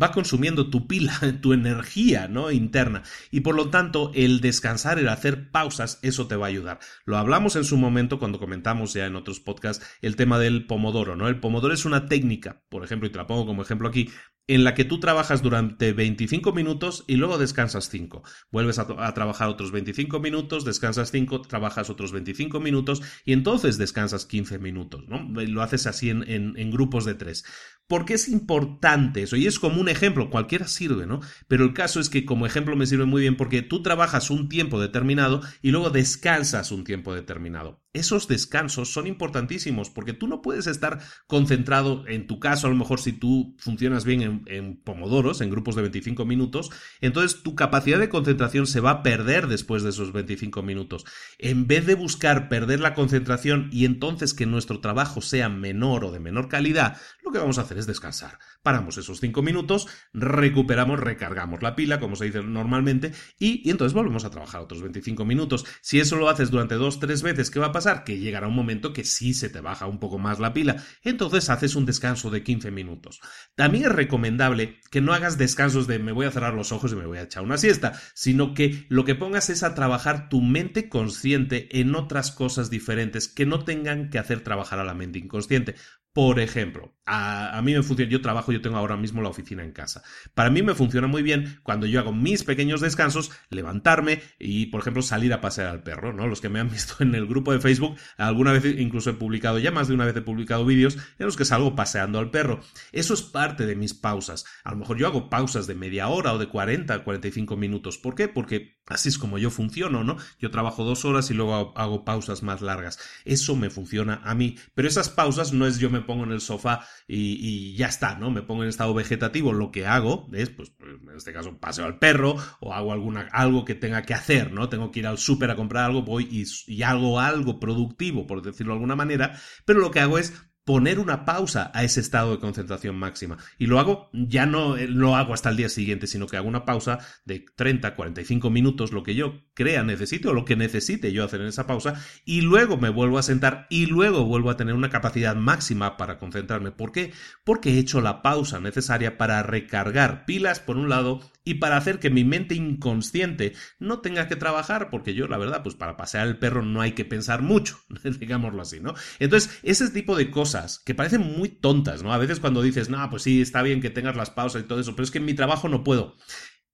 [0.00, 2.52] va consumiendo tu pila, tu energía ¿no?
[2.52, 6.78] interna, y por lo tanto el descansar, el hacer pausas, eso te va a ayudar.
[7.04, 11.16] Lo hablamos en su momento cuando comentamos ya en otros podcast el tema del pomodoro,
[11.16, 11.28] ¿no?
[11.28, 14.10] El pomodoro es una técnica, por ejemplo, y te la pongo como ejemplo aquí,
[14.46, 18.22] en la que tú trabajas durante 25 minutos y luego descansas 5.
[18.52, 24.26] Vuelves a, trabajar otros 25 minutos, descansas 5, trabajas otros 25 minutos y entonces descansas
[24.26, 25.26] 15 minutos, ¿no?
[25.32, 27.44] Lo haces así en, en grupos de 3.
[27.88, 29.36] ¿Por qué es importante eso?
[29.36, 31.20] Y es como un ejemplo, cualquiera sirve, ¿no?
[31.46, 34.48] Pero el caso es que como ejemplo me sirve muy bien porque tú trabajas un
[34.48, 37.80] tiempo determinado y luego descansas un tiempo determinado.
[37.92, 42.76] Esos descansos son importantísimos porque tú no puedes estar concentrado, en tu caso, a lo
[42.76, 46.70] mejor si tú funcionas bien en, en pomodoros, en grupos de 25 minutos,
[47.00, 51.04] entonces tu capacidad de concentración se va a perder después de esos 25 minutos.
[51.38, 56.12] En vez de buscar perder la concentración y entonces que nuestro trabajo sea menor o
[56.12, 58.38] de menor calidad, lo que vamos a hacer es descansar.
[58.62, 64.24] Paramos esos cinco minutos, recuperamos, recargamos la pila, como se dice normalmente, y, entonces volvemos
[64.24, 65.64] a trabajar otros 25 minutos.
[65.80, 68.04] Si eso lo haces durante dos, tres veces, ¿qué va a pasar?
[68.04, 70.82] Que llegará un momento que sí se te baja un poco más la pila.
[71.02, 73.20] Entonces haces un descanso de 15 minutos.
[73.54, 76.96] También es recomendable que no hagas descansos de me voy a cerrar los ojos y
[76.96, 80.40] me voy a echar una siesta, sino que lo que pongas es a trabajar tu
[80.40, 85.18] mente consciente en otras cosas diferentes que no tengan que hacer trabajar a la mente
[85.18, 85.74] inconsciente.
[86.16, 89.72] Por ejemplo, a, mí me funciona, yo trabajo, yo tengo ahora mismo la oficina en
[89.72, 90.02] casa.
[90.32, 94.80] Para mí me funciona muy bien cuando yo hago mis pequeños descansos, levantarme y, por
[94.80, 96.26] ejemplo, salir a pasear al perro, ¿no?
[96.26, 99.58] Los que me han visto en el grupo de Facebook, alguna vez incluso he publicado,
[99.58, 102.60] ya más de una vez he publicado vídeos en los que salgo paseando al perro.
[102.92, 104.46] Eso es parte de mis pausas.
[104.64, 107.98] A lo mejor yo hago pausas de media hora o de 40, 45 minutos.
[107.98, 108.26] ¿Por qué?
[108.26, 110.16] Porque así es como yo funciono, ¿no?
[110.38, 112.98] Yo trabajo dos horas y luego hago, hago pausas más largas.
[113.26, 114.56] Eso me funciona a mí.
[114.74, 118.30] Pero esas pausas no es yo me pongo en el sofá y, ya está, ¿no?
[118.30, 121.98] Me pongo en estado vegetativo, lo que hago es, pues, en este caso, paseo al
[121.98, 124.68] perro o hago alguna, algo que tenga que hacer, ¿no?
[124.68, 128.42] Tengo que ir al súper a comprar algo, voy y, y hago algo productivo, por
[128.42, 130.32] decirlo de alguna manera, pero lo que hago es
[130.66, 133.38] poner una pausa a ese estado de concentración máxima.
[133.56, 136.48] Y lo hago, ya no eh, lo hago hasta el día siguiente, sino que hago
[136.48, 141.12] una pausa de 30, 45 minutos, lo que yo crea necesite o lo que necesite
[141.12, 144.56] yo hacer en esa pausa, y luego me vuelvo a sentar y luego vuelvo a
[144.56, 146.72] tener una capacidad máxima para concentrarme.
[146.72, 147.12] ¿Por qué?
[147.44, 152.00] Porque he hecho la pausa necesaria para recargar pilas por un lado y para hacer
[152.00, 156.26] que mi mente inconsciente no tenga que trabajar, porque yo, la verdad, pues para pasear
[156.26, 157.78] el perro no hay que pensar mucho,
[158.18, 158.94] digámoslo así, ¿no?
[159.20, 162.12] Entonces, ese tipo de cosas que parecen muy tontas, ¿no?
[162.12, 164.80] A veces cuando dices, no, pues sí, está bien que tengas las pausas y todo
[164.80, 166.16] eso, pero es que en mi trabajo no puedo.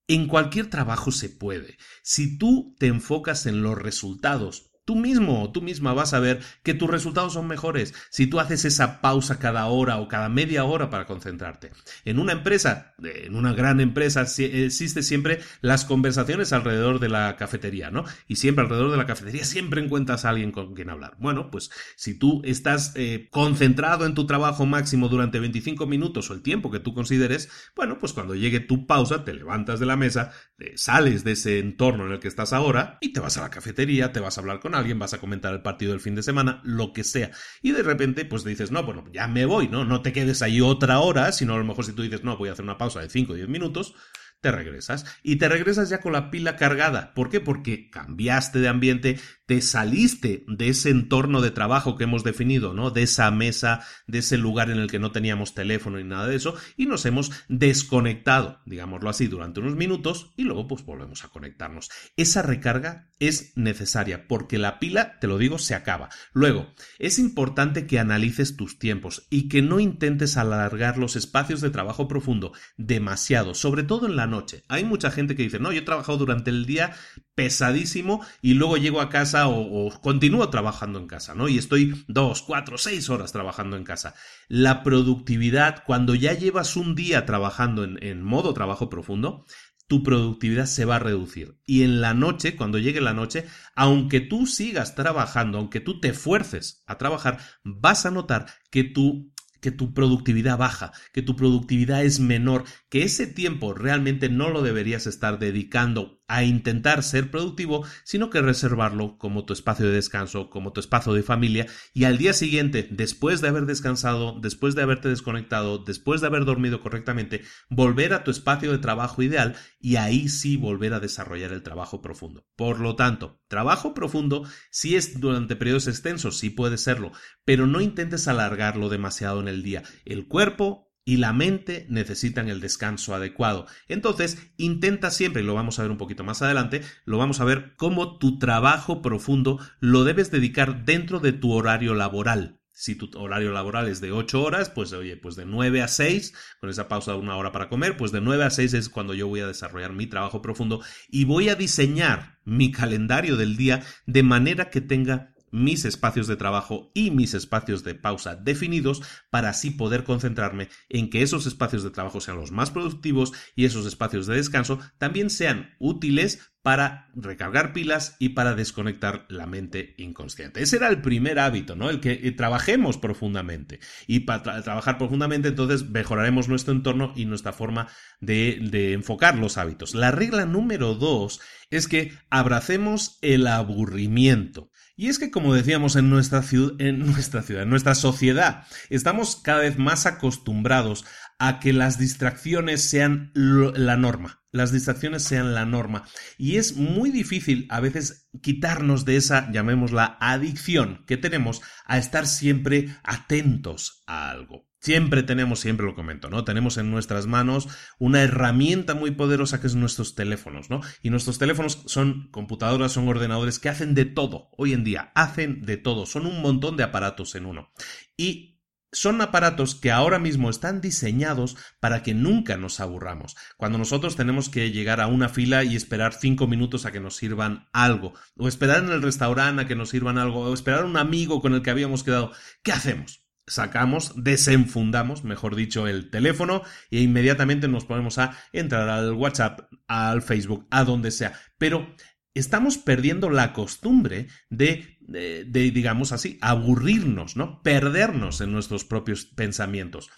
[0.08, 1.76] En cualquier trabajo se puede.
[2.02, 6.40] Si tú te enfocas en los resultados, Tú mismo o tú misma vas a ver
[6.64, 10.64] que tus resultados son mejores si tú haces esa pausa cada hora o cada media
[10.64, 11.70] hora para concentrarte.
[12.04, 17.90] En una empresa, en una gran empresa, existe siempre las conversaciones alrededor de la cafetería,
[17.90, 18.04] ¿no?
[18.26, 21.16] Y siempre alrededor de la cafetería siempre encuentras a alguien con quien hablar.
[21.18, 26.34] Bueno, pues si tú estás eh, concentrado en tu trabajo máximo durante 25 minutos o
[26.34, 29.96] el tiempo que tú consideres, bueno, pues cuando llegue tu pausa, te levantas de la
[29.96, 33.42] mesa, eh, sales de ese entorno en el que estás ahora y te vas a
[33.42, 36.14] la cafetería, te vas a hablar con alguien, vas a comentar el partido del fin
[36.14, 37.30] de semana, lo que sea.
[37.62, 39.84] Y de repente, pues dices, no, bueno, ya me voy, ¿no?
[39.84, 42.48] No te quedes ahí otra hora, sino a lo mejor si tú dices, no, voy
[42.48, 43.94] a hacer una pausa de 5 o 10 minutos,
[44.42, 45.06] te regresas.
[45.22, 47.14] Y te regresas ya con la pila cargada.
[47.14, 47.40] ¿Por qué?
[47.40, 49.18] Porque cambiaste de ambiente,
[49.52, 52.90] te saliste de ese entorno de trabajo que hemos definido, ¿no?
[52.90, 56.36] De esa mesa, de ese lugar en el que no teníamos teléfono ni nada de
[56.36, 61.28] eso, y nos hemos desconectado, digámoslo así, durante unos minutos, y luego pues volvemos a
[61.28, 61.90] conectarnos.
[62.16, 66.08] Esa recarga es necesaria, porque la pila, te lo digo, se acaba.
[66.32, 71.68] Luego, es importante que analices tus tiempos y que no intentes alargar los espacios de
[71.68, 74.64] trabajo profundo demasiado, sobre todo en la noche.
[74.68, 76.96] Hay mucha gente que dice, no, yo he trabajado durante el día
[77.34, 81.48] pesadísimo y luego llego a casa o, continúo trabajando en casa, ¿no?
[81.48, 84.14] Y estoy dos, cuatro, seis horas trabajando en casa.
[84.48, 89.44] La productividad, cuando ya llevas un día trabajando en, en modo trabajo profundo,
[89.86, 91.58] tu productividad se va a reducir.
[91.66, 96.14] Y en la noche, cuando llegue la noche, aunque tú sigas trabajando, aunque tú te
[96.14, 102.04] fuerces a trabajar, vas a notar que tu que tu productividad baja, que tu productividad
[102.04, 107.86] es menor, que ese tiempo realmente no lo deberías estar dedicando a intentar ser productivo,
[108.04, 112.18] sino que reservarlo como tu espacio de descanso, como tu espacio de familia y al
[112.18, 117.40] día siguiente, después de haber descansado, después de haberte desconectado, después de haber dormido correctamente,
[117.70, 122.02] volver a tu espacio de trabajo ideal y ahí sí volver a desarrollar el trabajo
[122.02, 122.46] profundo.
[122.56, 127.12] Por lo tanto, trabajo profundo si es durante periodos extensos, sí puede serlo,
[127.46, 129.82] pero no intentes alargarlo demasiado en el día.
[130.04, 133.66] El cuerpo y la mente necesitan el descanso adecuado.
[133.88, 137.44] Entonces, intenta siempre, y lo vamos a ver un poquito más adelante, lo vamos a
[137.44, 142.60] ver cómo tu trabajo profundo lo debes dedicar dentro de tu horario laboral.
[142.74, 146.32] Si tu horario laboral es de 8 horas, pues oye, pues de 9 a 6,
[146.58, 149.12] con esa pausa de una hora para comer, pues de 9 a 6 es cuando
[149.12, 153.82] yo voy a desarrollar mi trabajo profundo y voy a diseñar mi calendario del día
[154.06, 159.50] de manera que tenga mis espacios de trabajo y mis espacios de pausa definidos para
[159.50, 163.86] así poder concentrarme en que esos espacios de trabajo sean los más productivos y esos
[163.86, 170.62] espacios de descanso también sean útiles para recargar pilas y para desconectar la mente inconsciente.
[170.62, 171.90] Ese era el primer hábito, ¿no?
[171.90, 173.80] El que eh, trabajemos profundamente.
[174.06, 177.88] Y para trabajar profundamente, entonces mejoraremos nuestro entorno y nuestra forma
[178.20, 179.94] de, de enfocar los hábitos.
[179.94, 184.70] La regla número dos es que abracemos el aburrimiento.
[184.94, 189.60] Y es que, como decíamos, en nuestra, ciudad, en nuestra ciudad, nuestra sociedad, estamos cada
[189.60, 191.04] vez más acostumbrados
[191.38, 194.42] a que las distracciones sean la norma.
[194.52, 196.04] Las distracciones sean la norma.
[196.36, 202.26] Y es muy difícil a veces quitarnos de esa, llamémosla, adicción que tenemos a estar
[202.26, 204.71] siempre atentos a algo.
[204.82, 206.42] Siempre tenemos, siempre lo comento, ¿no?
[206.42, 207.68] Tenemos en nuestras manos
[208.00, 210.80] una herramienta muy poderosa que es nuestros teléfonos, ¿no?
[211.02, 214.50] Y nuestros teléfonos son computadoras, son ordenadores que hacen de todo.
[214.58, 216.04] Hoy en día hacen de todo.
[216.04, 217.70] Son un montón de aparatos en uno.
[218.16, 218.58] Y
[218.90, 223.36] son aparatos que ahora mismo están diseñados para que nunca nos aburramos.
[223.56, 227.14] Cuando nosotros tenemos que llegar a una fila y esperar cinco minutos a que nos
[227.14, 230.86] sirvan algo, o esperar en el restaurante a que nos sirvan algo, o esperar a
[230.86, 232.32] un amigo con el que habíamos quedado,
[232.64, 233.21] ¿qué hacemos?
[233.52, 240.22] Sacamos, desenfundamos, mejor dicho, el teléfono e inmediatamente nos ponemos a entrar al WhatsApp, al
[240.22, 241.32] Facebook, a donde sea.
[241.58, 241.94] Pero
[242.34, 247.62] estamos perdiendo la costumbre de, de, digamos así, aburrirnos, ¿no?
[247.62, 250.10] Perdernos en nuestros propios pensamientos.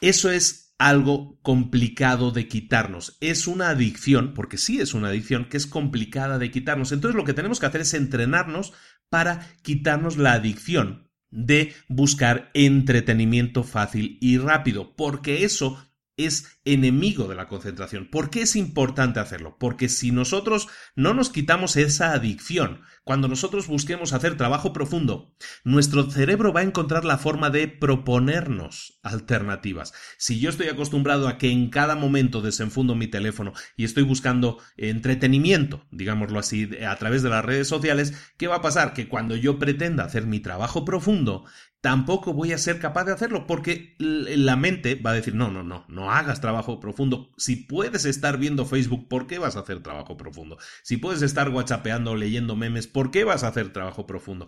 [0.00, 3.16] Eso es algo complicado de quitarnos.
[3.20, 6.92] Es una adicción, porque sí es una adicción, que es complicada de quitarnos.
[6.92, 8.72] Entonces lo que tenemos que hacer es entrenarnos
[9.08, 11.03] para quitarnos la adicción
[11.34, 15.84] de buscar entretenimiento fácil y rápido, porque eso
[16.16, 18.08] es enemigo de la concentración.
[18.10, 19.56] ¿Por qué es importante hacerlo?
[19.58, 26.10] Porque si nosotros no nos quitamos esa adicción, cuando nosotros busquemos hacer trabajo profundo, nuestro
[26.10, 29.92] cerebro va a encontrar la forma de proponernos alternativas.
[30.16, 34.58] Si yo estoy acostumbrado a que en cada momento desenfundo mi teléfono y estoy buscando
[34.78, 38.94] entretenimiento, digámoslo así, a través de las redes sociales, ¿qué va a pasar?
[38.94, 41.44] Que cuando yo pretenda hacer mi trabajo profundo,
[41.84, 45.62] tampoco voy a ser capaz de hacerlo porque la mente va a decir, no, no,
[45.62, 47.30] no, no hagas trabajo profundo.
[47.36, 50.58] Si puedes estar viendo Facebook, ¿por qué vas a hacer trabajo profundo?
[50.82, 54.46] Si puedes estar whatsappeando o leyendo memes, ¿por qué vas a hacer trabajo profundo?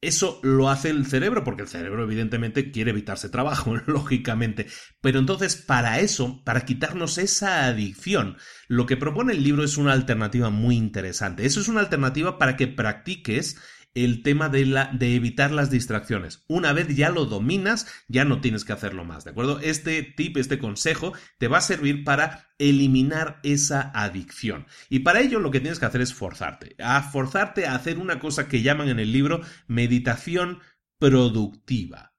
[0.00, 4.66] Eso lo hace el cerebro, porque el cerebro evidentemente quiere evitarse trabajo, lógicamente.
[5.00, 8.36] Pero entonces, para eso, para quitarnos esa adicción,
[8.66, 11.46] lo que propone el libro es una alternativa muy interesante.
[11.46, 13.60] Eso es una alternativa para que practiques
[13.94, 16.44] el tema de, la, de evitar las distracciones.
[16.48, 19.60] Una vez ya lo dominas, ya no tienes que hacerlo más, ¿de acuerdo?
[19.60, 24.66] Este tip, este consejo, te va a servir para eliminar esa adicción.
[24.88, 28.18] Y para ello lo que tienes que hacer es forzarte, a forzarte a hacer una
[28.18, 30.60] cosa que llaman en el libro meditación
[30.98, 32.11] productiva.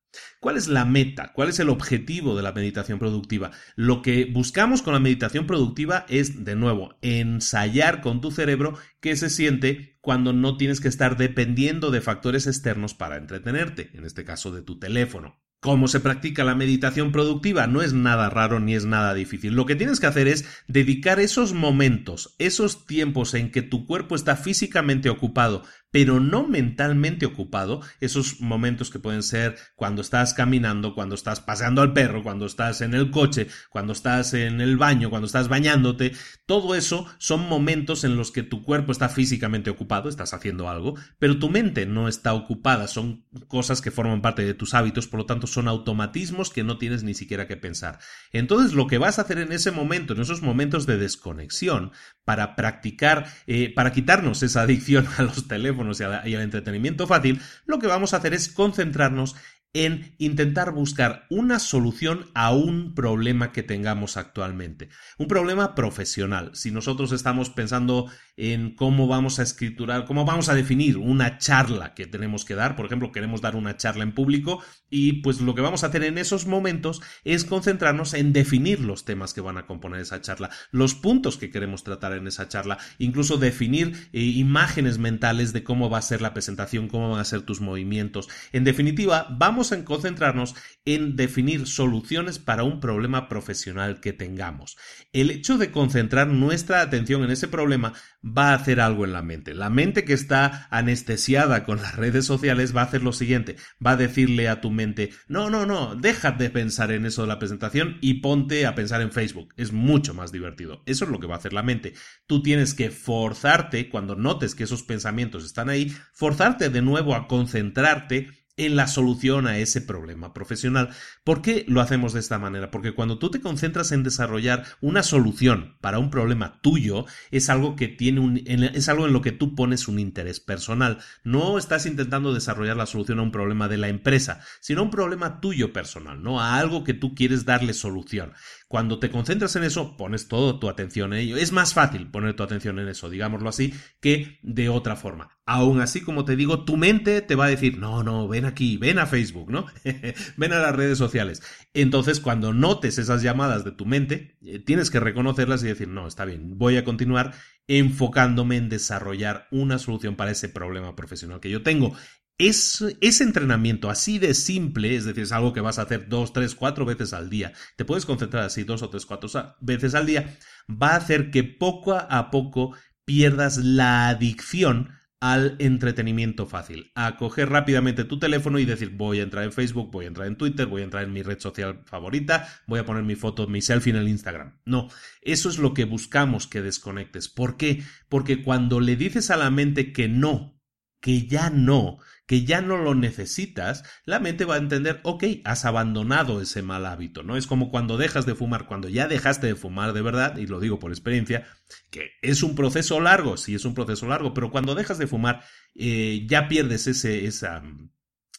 [0.44, 1.32] ¿Cuál es la meta?
[1.32, 3.52] ¿Cuál es el objetivo de la meditación productiva?
[3.78, 9.16] Lo que buscamos con la meditación productiva es, de nuevo, ensayar con tu cerebro qué
[9.16, 14.26] se siente cuando no tienes que estar dependiendo de factores externos para entretenerte, en este
[14.26, 15.40] caso de tu teléfono.
[15.62, 17.68] ¿Cómo se practica la meditación productiva?
[17.68, 19.54] No es nada raro ni es nada difícil.
[19.54, 24.16] Lo que tienes que hacer es dedicar esos momentos, esos tiempos en que tu cuerpo
[24.16, 25.64] está físicamente ocupado,
[25.94, 31.84] pero no mentalmente ocupado, esos momentos que pueden ser cuando estás caminando, cuando estás paseando
[31.84, 36.14] al perro, cuando estás en el coche, cuando estás en el baño, cuando estás bañándote,
[36.48, 40.96] todo eso son momentos en los que tu cuerpo está físicamente ocupado, estás haciendo algo,
[41.20, 45.20] pero tu mente no está ocupada, son cosas que forman parte de tus hábitos, por
[45.20, 48.00] lo tanto son automatismos que no tienes ni siquiera que pensar.
[48.32, 51.92] Entonces lo que vas a hacer en ese momento, en esos momentos de desconexión,
[52.26, 56.04] para practicar, eh, para quitarnos esa adicción a los teléfonos, y,
[56.36, 59.36] al entretenimiento fácil, lo que vamos a hacer es concentrarnos
[59.74, 64.90] en intentar buscar una solución a un problema que tengamos actualmente.
[65.18, 66.52] Un problema profesional.
[66.54, 71.94] Si nosotros estamos pensando en cómo vamos a escriturar, cómo vamos a definir una charla
[71.94, 75.54] que tenemos que dar, por ejemplo, queremos dar una charla en público y pues lo
[75.54, 79.58] que vamos a hacer en esos momentos es concentrarnos en definir los temas que van
[79.58, 84.22] a componer esa charla, los puntos que queremos tratar en esa charla, incluso definir eh,
[84.22, 88.30] imágenes mentales de cómo va a ser la presentación, cómo van a ser tus movimientos.
[88.52, 90.56] En definitiva, vamos en concentrarnos
[90.86, 94.78] en definir soluciones para un problema profesional que tengamos.
[95.12, 97.94] El hecho de concentrar nuestra atención en ese problema
[98.24, 99.54] va a hacer algo en la mente.
[99.54, 103.92] La mente que está anestesiada con las redes sociales va a hacer lo siguiente, va
[103.92, 107.40] a decirle a tu mente, no, no, no, deja de pensar en eso de la
[107.40, 109.54] presentación y ponte a pensar en Facebook.
[109.58, 110.84] Es mucho más divertido.
[110.86, 111.94] Eso es lo que va a hacer la mente.
[112.28, 117.28] Tú tienes que forzarte, cuando notes que esos pensamientos están ahí, forzarte de nuevo a
[117.28, 120.90] concentrarte en la solución a ese problema profesional.
[121.24, 122.70] ¿Por qué lo hacemos de esta manera?
[122.70, 127.76] Porque cuando tú te concentras en desarrollar una solución para un problema tuyo, es algo
[127.76, 131.00] que tiene un, es algo en lo que tú pones un interés personal.
[131.24, 134.92] No estás intentando desarrollar la solución a un problema de la empresa, sino a un
[134.92, 136.40] problema tuyo personal, ¿no?
[136.40, 138.34] A algo que tú quieres darle solución.
[138.74, 141.38] Cuando te concentras en eso, pones toda tu atención en ello.
[141.38, 145.30] Es más fácil poner tu atención en eso, digámoslo así, que de otra forma.
[145.46, 148.78] Aún así, como te digo, tu mente te va a decir, no, no, ven aquí,
[148.78, 149.68] ven a Facebook, ¿no?
[150.38, 151.44] ven a las redes sociales.
[151.76, 156.08] Entonces, cuando notes esas llamadas de tu mente, eh, tienes que reconocerlas y decir, no,
[156.08, 157.36] está bien, voy a continuar
[157.68, 161.96] enfocándome en desarrollar una solución para ese problema profesional que yo tengo.
[162.38, 166.34] Es, ese entrenamiento así de simple, es decir, es algo que vas a hacer dos,
[166.34, 169.30] tres, cuatro veces al día, te puedes concentrar así dos o tres, cuatro
[169.62, 170.38] veces al día,
[170.70, 172.76] va a hacer que poco a poco
[173.06, 174.90] pierdas la adicción
[175.24, 179.90] al entretenimiento fácil, a coger rápidamente tu teléfono y decir voy a entrar en Facebook,
[179.90, 182.86] voy a entrar en Twitter, voy a entrar en mi red social favorita, voy a
[182.86, 184.60] poner mi foto, mi selfie en el Instagram.
[184.66, 184.90] No,
[185.22, 187.30] eso es lo que buscamos que desconectes.
[187.30, 187.84] ¿Por qué?
[188.10, 190.60] Porque cuando le dices a la mente que no,
[191.00, 195.66] que ya no, que ya no lo necesitas, la mente va a entender, ok, has
[195.66, 197.36] abandonado ese mal hábito, ¿no?
[197.36, 200.60] Es como cuando dejas de fumar, cuando ya dejaste de fumar de verdad, y lo
[200.60, 201.46] digo por experiencia,
[201.90, 205.44] que es un proceso largo, sí es un proceso largo, pero cuando dejas de fumar,
[205.76, 207.62] eh, ya pierdes ese, esa,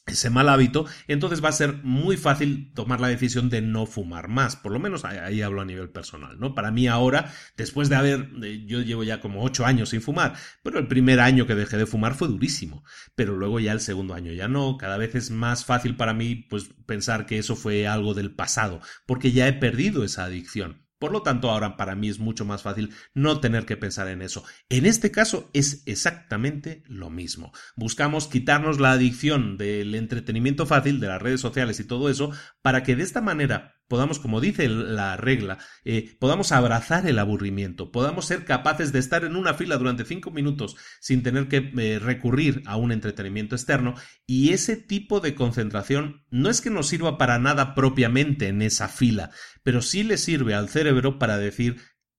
[0.07, 4.29] ese mal hábito, entonces va a ser muy fácil tomar la decisión de no fumar
[4.29, 4.57] más.
[4.57, 6.55] Por lo menos ahí, hablo a nivel personal, ¿no?
[6.55, 8.31] Para mí ahora, después de haber,
[8.67, 11.87] yo llevo ya como ocho años sin fumar, pero el primer año que dejé de
[11.87, 12.85] fumar fue durísimo,
[13.15, 16.35] pero luego ya el segundo año ya no, cada vez es más fácil para mí,
[16.37, 20.84] pues, pensar que eso fue algo del pasado, porque ya he perdido esa adicción.
[20.99, 24.23] Por lo tanto, ahora para mí es mucho más fácil no tener que pensar en
[24.23, 24.45] eso.
[24.69, 27.53] En este caso es exactamente lo mismo.
[27.77, 32.31] Buscamos quitarnos la adicción del entretenimiento fácil, de las redes sociales y todo eso,
[32.63, 37.91] para que de esta manera podamos, como dice la regla, eh, podamos abrazar el aburrimiento,
[37.91, 41.99] podamos ser capaces de estar en una fila durante cinco minutos sin tener que eh,
[41.99, 43.95] recurrir a un entretenimiento externo
[44.27, 48.89] y ese tipo de concentración no es que nos sirva para nada propiamente en esa
[48.89, 49.31] fila,
[49.63, 51.77] pero sí le sirve al cerebro para decir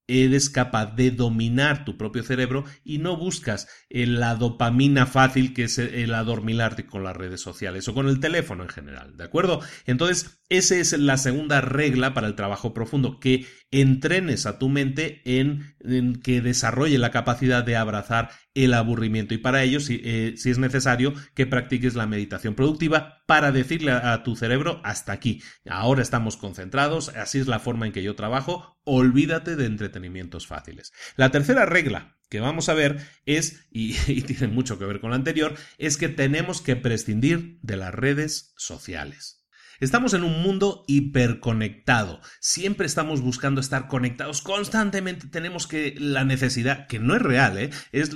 [0.08, 5.78] eres capaz de dominar tu propio cerebro y no buscas la dopamina fácil que es
[5.78, 9.62] el adormilarte con las redes sociales o con el teléfono en general, ¿de acuerdo?
[9.86, 15.22] Entonces, esa es la segunda regla para el trabajo profundo, que entrenes a tu mente
[15.26, 15.76] en,
[16.22, 21.14] que desarrolle la capacidad de abrazar el aburrimiento y para ello, si, eh, es necesario,
[21.34, 27.10] que practiques la meditación productiva para decirle a, tu cerebro hasta aquí, ahora estamos concentrados,
[27.10, 30.94] así es la forma en que yo trabajo, olvídate de entretenimientos fáciles.
[31.16, 35.10] La tercera regla que vamos a ver es, y, y tiene mucho que ver con
[35.10, 39.45] la anterior, es que tenemos que prescindir de las redes sociales.
[39.80, 42.22] Estamos en un mundo hiperconectado.
[42.40, 45.28] Siempre estamos buscando estar conectados constantemente.
[45.28, 47.70] Tenemos que la necesidad, que no es real, ¿eh?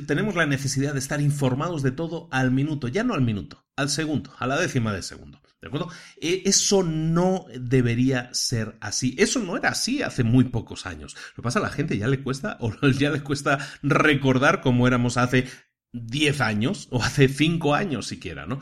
[0.07, 3.89] tenemos la necesidad de estar informados de todo al minuto, ya no al minuto, al
[3.89, 5.41] segundo, a la décima de segundo.
[5.62, 5.89] ¿De acuerdo?
[6.22, 9.16] E, eso no debería ser así.
[9.20, 11.16] Eso no era así hace muy pocos años.
[11.32, 14.88] Lo que pasa a la gente ya le cuesta, o ya le cuesta recordar cómo
[14.88, 15.47] éramos hace
[15.92, 18.60] 10 años o hace 5 años siquiera, ¿no?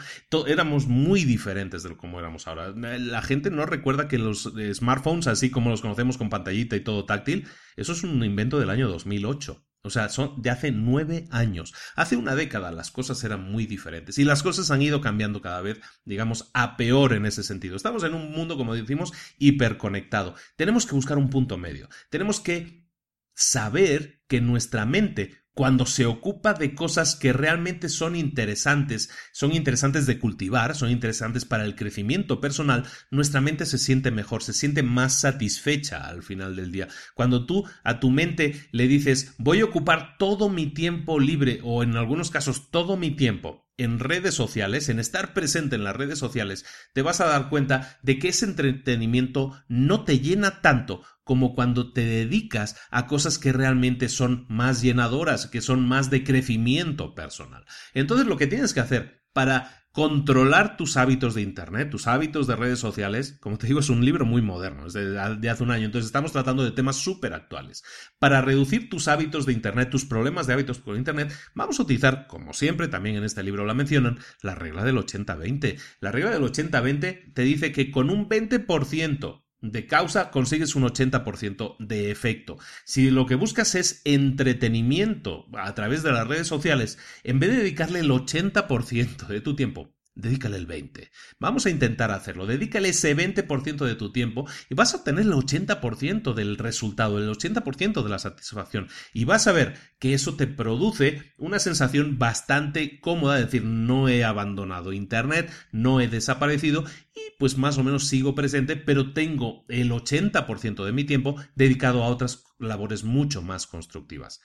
[0.47, 2.69] éramos muy diferentes de como éramos ahora.
[2.75, 6.81] La gente no recuerda que los eh, smartphones, así como los conocemos con pantallita y
[6.81, 9.63] todo táctil, eso es un invento del año 2008.
[9.83, 11.73] O sea, son de hace nueve años.
[11.95, 15.61] Hace una década las cosas eran muy diferentes y las cosas han ido cambiando cada
[15.61, 17.77] vez, digamos, a peor en ese sentido.
[17.77, 20.35] Estamos en un mundo, como decimos, hiperconectado.
[20.57, 21.87] Tenemos que buscar un punto medio.
[22.09, 22.85] Tenemos que
[23.33, 30.05] saber que nuestra mente cuando se ocupa de cosas que realmente son interesantes, son interesantes
[30.05, 34.83] de cultivar, son interesantes para el crecimiento personal, nuestra mente se siente mejor, se siente
[34.83, 36.89] más satisfecha al final del día.
[37.15, 41.81] Cuando tú a tu mente le dices, voy a ocupar todo mi tiempo libre o
[41.81, 46.19] en algunos casos todo mi tiempo en redes sociales, en estar presente en las redes
[46.19, 51.53] sociales, te vas a dar cuenta de que ese entretenimiento no te llena tanto como
[51.53, 57.13] cuando te dedicas a cosas que realmente son más llenadoras, que son más de crecimiento
[57.13, 57.65] personal.
[57.93, 62.55] Entonces lo que tienes que hacer para controlar tus hábitos de Internet, tus hábitos de
[62.55, 65.85] redes sociales, como te digo, es un libro muy moderno, es de, hace un año,
[65.85, 67.83] entonces estamos tratando de temas súper actuales.
[68.19, 72.27] Para reducir tus hábitos de Internet, tus problemas de hábitos con Internet, vamos a utilizar,
[72.27, 75.79] como siempre, también en este libro la mencionan, la regla del 80-20.
[75.99, 81.77] La regla del 80-20 te dice que con un 20% de causa consigues un 80%
[81.79, 82.57] de efecto.
[82.85, 87.57] Si lo que buscas es entretenimiento a través de las redes sociales, en vez de
[87.57, 91.11] dedicarle el 80% de tu tiempo dedícale el 20.
[91.39, 92.45] Vamos a intentar hacerlo.
[92.45, 97.29] Dedícale ese 20% de tu tiempo y vas a obtener el 80% del resultado, el
[97.29, 98.87] 80% de la satisfacción.
[99.13, 104.09] Y vas a ver que eso te produce una sensación bastante cómoda, es decir, no
[104.09, 106.83] he abandonado Internet, no he desaparecido
[107.15, 112.03] y pues más o menos sigo presente, pero tengo el 80% de mi tiempo dedicado
[112.03, 114.41] a otras labores mucho más constructivas.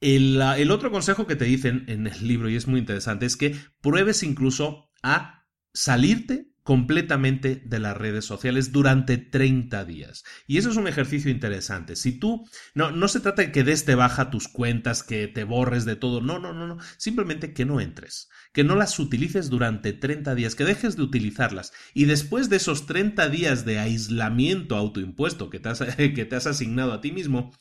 [0.00, 3.36] El, el, otro consejo que te dicen en el libro, y es muy interesante, es
[3.36, 10.24] que pruebes incluso a salirte completamente de las redes sociales durante 30 días.
[10.46, 11.96] Y eso es un ejercicio interesante.
[11.96, 15.44] Si tú, no, no se trata de que des de baja tus cuentas, que te
[15.44, 19.50] borres de todo, no, no, no, no, simplemente que no entres, que no las utilices
[19.50, 21.72] durante 30 días, que dejes de utilizarlas.
[21.94, 26.46] Y después de esos 30 días de aislamiento autoimpuesto que te has, que te has
[26.46, 27.52] asignado a ti mismo,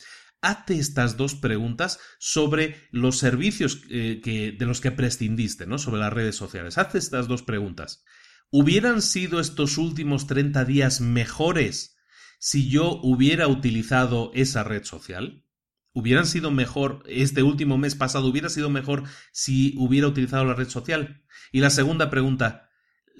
[0.42, 5.78] hazte estas dos preguntas sobre los servicios eh, que, de los que prescindiste, ¿no?
[5.78, 6.78] Sobre las redes sociales.
[6.78, 8.04] Hazte estas dos preguntas.
[8.50, 11.98] ¿Hubieran sido estos últimos 30 días mejores
[12.40, 15.46] si yo hubiera utilizado esa red social?
[15.94, 20.70] ¿Hubieran sido mejor, este último mes pasado, hubiera sido mejor si hubiera utilizado la red
[20.70, 21.24] social?
[21.52, 22.71] Y la segunda pregunta,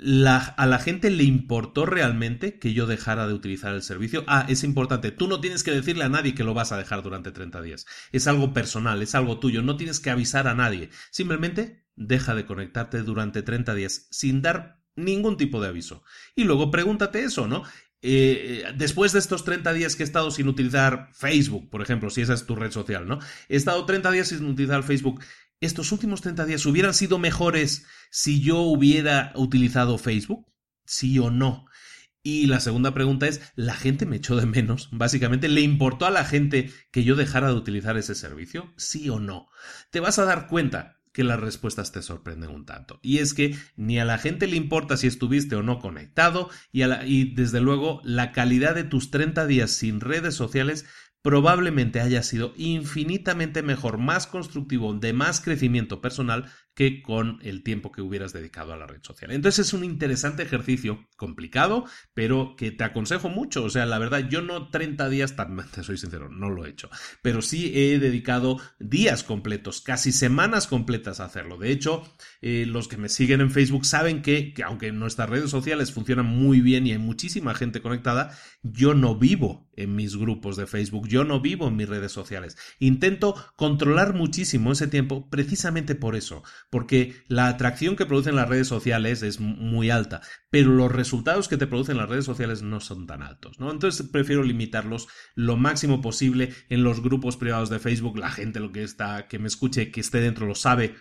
[0.02, 4.24] a la gente le importó realmente que yo dejara de utilizar el servicio.
[4.28, 5.12] Ah, es importante.
[5.12, 7.86] Tú no tienes que decirle a nadie que lo vas a dejar durante 30 días.
[8.12, 9.62] Es algo personal, es algo tuyo.
[9.62, 10.90] No tienes que avisar a nadie.
[11.12, 16.04] Simplemente deja de conectarte durante 30 días sin dar ningún tipo de aviso.
[16.36, 17.64] Y luego pregúntate eso, ¿no?
[18.04, 22.10] Eh, eh, después de estos 30 días que he estado sin utilizar Facebook, por ejemplo,
[22.10, 23.20] si esa es tu red social, ¿no?
[23.48, 25.22] He estado 30 días sin utilizar Facebook
[25.62, 30.46] estos últimos 30 días hubieran sido mejores si yo hubiera utilizado Facebook?
[30.86, 31.66] ¿Sí o no?
[32.24, 34.90] Y la segunda pregunta es, ¿la gente me echó de menos?
[34.92, 38.74] Básicamente, ¿le importó a la gente que yo dejara de utilizar ese servicio?
[38.78, 39.48] ¿Sí o no?
[39.90, 43.00] Te vas a dar cuenta que las respuestas te sorprenden un tanto.
[43.02, 47.34] Y es que ni a la gente le importa si estuviste o no conectado y,
[47.34, 50.86] desde luego la calidad de tus 30 días sin redes sociales
[51.22, 57.92] probablemente haya sido infinitamente mejor, más constructivo, de más crecimiento personal que con el tiempo
[57.92, 59.32] que hubieras dedicado a la red social.
[59.32, 63.64] Entonces es un interesante ejercicio, complicado, pero que te aconsejo mucho.
[63.64, 65.36] O sea, la verdad, yo no 30 días,
[65.76, 66.90] te soy sincero, no lo he hecho,
[67.22, 71.58] pero sí he dedicado días completos, casi semanas completas a hacerlo.
[71.58, 72.04] De hecho,
[72.42, 76.26] eh, los que me siguen en Facebook saben que, que aunque nuestras redes sociales funcionan
[76.26, 81.08] muy bien y hay muchísima gente conectada, yo no vivo en mis grupos de Facebook,
[81.08, 82.58] yo no vivo en mis redes sociales.
[82.80, 88.68] Intento controlar muchísimo ese tiempo precisamente por eso, porque la atracción que producen las redes
[88.68, 93.06] sociales es muy alta, pero los resultados que te producen las redes sociales no son
[93.06, 93.70] tan altos, ¿no?
[93.70, 98.72] Entonces prefiero limitarlos lo máximo posible en los grupos privados de Facebook, la gente lo
[98.72, 100.96] que está que me escuche, que esté dentro lo sabe,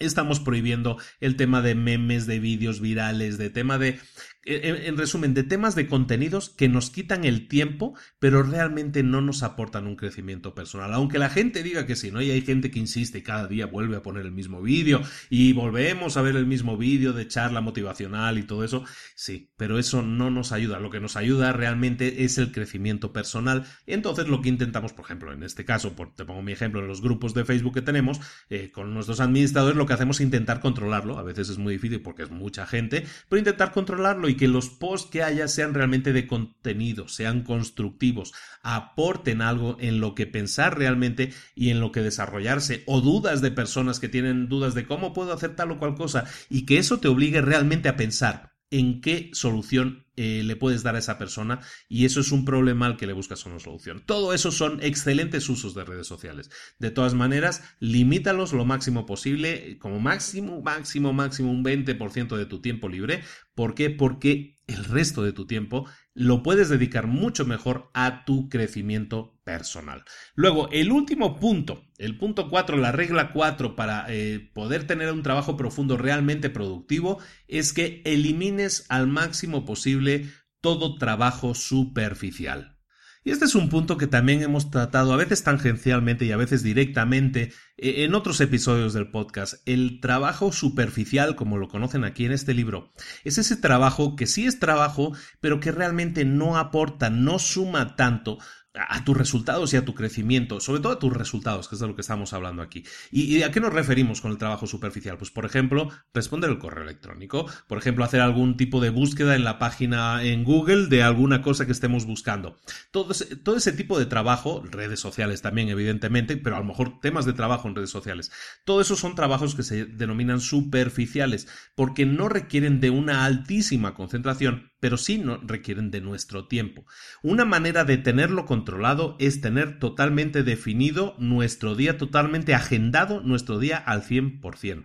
[0.00, 4.00] Estamos prohibiendo el tema de memes, de vídeos virales, de tema de
[4.44, 9.42] en, resumen, de temas de contenidos que nos quitan el tiempo, pero realmente no nos
[9.42, 10.94] aportan un crecimiento personal.
[10.94, 12.22] Aunque la gente diga que sí, ¿no?
[12.22, 15.52] Y hay gente que insiste y cada día vuelve a poner el mismo vídeo y
[15.52, 18.84] volvemos a ver el mismo vídeo de charla motivacional y todo eso.
[19.14, 20.80] Sí, pero eso no nos ayuda.
[20.80, 23.66] Lo que nos ayuda realmente es el crecimiento personal.
[23.86, 26.88] Entonces, lo que intentamos, por ejemplo, en este caso, por, te pongo mi ejemplo, en
[26.88, 30.60] los grupos de Facebook que tenemos, eh, con nuestros administradores, lo que hacemos es intentar
[30.60, 31.18] controlarlo.
[31.18, 34.68] A veces es muy difícil porque es mucha gente, pero intentar controlarlo y que los
[34.70, 40.78] posts que haya sean realmente de contenido, sean constructivos, aporten algo en lo que pensar
[40.78, 45.12] realmente y en lo que desarrollarse, o dudas de personas que tienen dudas de cómo
[45.12, 49.00] puedo hacer tal o cual cosa, y que eso te obligue realmente a pensar en
[49.00, 52.96] qué solución eh, le puedes dar a esa persona y eso es un problema al
[52.96, 54.02] que le buscas una solución.
[54.04, 56.50] Todo eso son excelentes usos de redes sociales.
[56.78, 62.60] De todas maneras, limítalos lo máximo posible, como máximo, máximo, máximo un 20% de tu
[62.60, 63.22] tiempo libre.
[63.54, 63.90] ¿Por qué?
[63.90, 65.86] Porque el resto de tu tiempo
[66.20, 70.04] lo puedes dedicar mucho mejor a tu crecimiento personal.
[70.34, 75.22] Luego, el último punto, el punto 4, la regla 4 para eh, poder tener un
[75.22, 80.28] trabajo profundo realmente productivo, es que elimines al máximo posible
[80.60, 82.76] todo trabajo superficial.
[83.22, 86.62] Y este es un punto que también hemos tratado a veces tangencialmente y a veces
[86.62, 89.56] directamente eh, en otros episodios del podcast.
[89.66, 92.92] El trabajo superficial, como lo conocen aquí en este libro,
[93.22, 98.38] es ese trabajo que sí es trabajo, pero que realmente no aporta, no suma tanto
[98.74, 101.88] a tus resultados y a tu crecimiento, sobre todo a tus resultados, que es de
[101.88, 102.84] lo que estamos hablando aquí.
[103.10, 105.18] ¿Y, a qué nos referimos con el trabajo superficial?
[105.18, 109.44] Pues, por ejemplo, responder el correo electrónico, por ejemplo, hacer algún tipo de búsqueda en
[109.44, 112.58] la página en Google de alguna cosa que estemos buscando.
[112.92, 117.00] Todo ese, todo ese tipo de trabajo, redes sociales también, evidentemente, pero a lo mejor
[117.00, 118.30] temas de trabajo en redes sociales,
[118.64, 124.69] todo eso son trabajos que se denominan superficiales, porque no requieren de una altísima concentración
[124.80, 126.86] pero sí no requieren de nuestro tiempo.
[127.22, 133.76] Una manera de tenerlo controlado es tener totalmente definido nuestro día, totalmente agendado nuestro día
[133.76, 134.84] al 100%.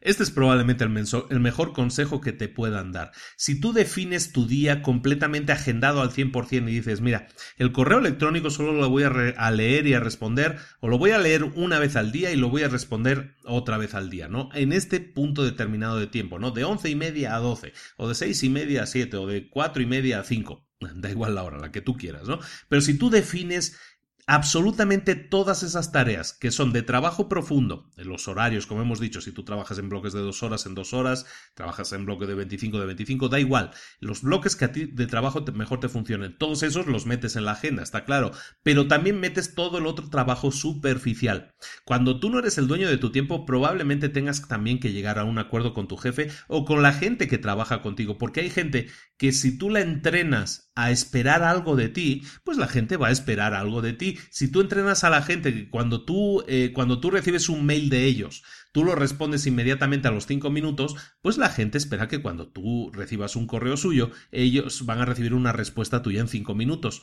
[0.00, 3.12] Este es probablemente el, mejor consejo que te puedan dar.
[3.36, 8.50] Si tú defines tu día completamente agendado al 100% y dices, mira, el correo electrónico
[8.50, 11.96] solo lo voy a, leer y a responder, o lo voy a leer una vez
[11.96, 14.48] al día y lo voy a responder otra vez al día, ¿no?
[14.54, 16.50] En este punto determinado de tiempo, ¿no?
[16.50, 19.48] De once y media a 12, o de seis y media a 7, o de
[19.48, 20.66] cuatro y media a 5.
[20.96, 22.38] Da igual la hora, la que tú quieras, ¿no?
[22.68, 23.78] Pero si tú defines
[24.26, 29.20] absolutamente todas esas tareas que son de trabajo profundo, en los horarios, como hemos dicho,
[29.20, 32.34] si tú trabajas en bloques de dos horas, en dos horas, trabajas en bloque de
[32.34, 33.70] 25, de 25, da igual.
[34.00, 37.44] Los bloques que a ti de trabajo mejor te funcionen, todos esos los metes en
[37.44, 38.32] la agenda, está claro,
[38.64, 41.54] pero también metes todo el otro trabajo superficial.
[41.84, 45.24] Cuando tú no eres el dueño de tu tiempo, probablemente tengas también que llegar a
[45.24, 48.88] un acuerdo con tu jefe o con la gente que trabaja contigo, porque hay gente
[49.16, 53.12] que si tú la entrenas a esperar algo de ti, pues la gente va a
[53.12, 54.18] esperar algo de ti.
[54.30, 57.88] Si tú entrenas a la gente que cuando tú, eh, cuando tú recibes un mail
[57.88, 58.42] de ellos,
[58.76, 62.90] tú lo respondes inmediatamente a los cinco minutos, pues la gente espera que cuando tú
[62.92, 67.00] recibas un correo suyo, ellos van a recibir una respuesta tuya en cinco minutos.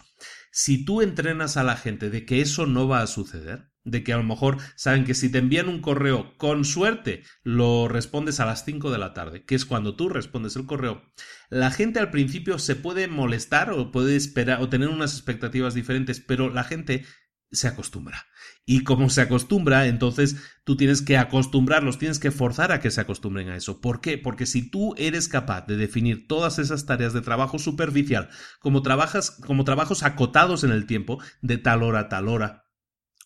[0.52, 4.14] Si tú entrenas a la gente de que eso no va a suceder, de que
[4.14, 8.46] a lo mejor saben que si te envían un correo con suerte lo respondes a
[8.46, 11.02] las 5 de la tarde, que es cuando tú respondes el correo,
[11.50, 16.20] la gente al principio se puede molestar o puede esperar o tener unas expectativas diferentes,
[16.20, 17.06] pero la gente
[17.54, 18.26] se acostumbra.
[18.66, 23.02] Y como se acostumbra, entonces tú tienes que acostumbrarlos, tienes que forzar a que se
[23.02, 23.80] acostumbren a eso.
[23.80, 24.18] ¿Por qué?
[24.18, 28.30] Porque si tú eres capaz de definir todas esas tareas de trabajo superficial
[28.60, 32.64] como, trabajas, como trabajos acotados en el tiempo, de tal hora a tal hora,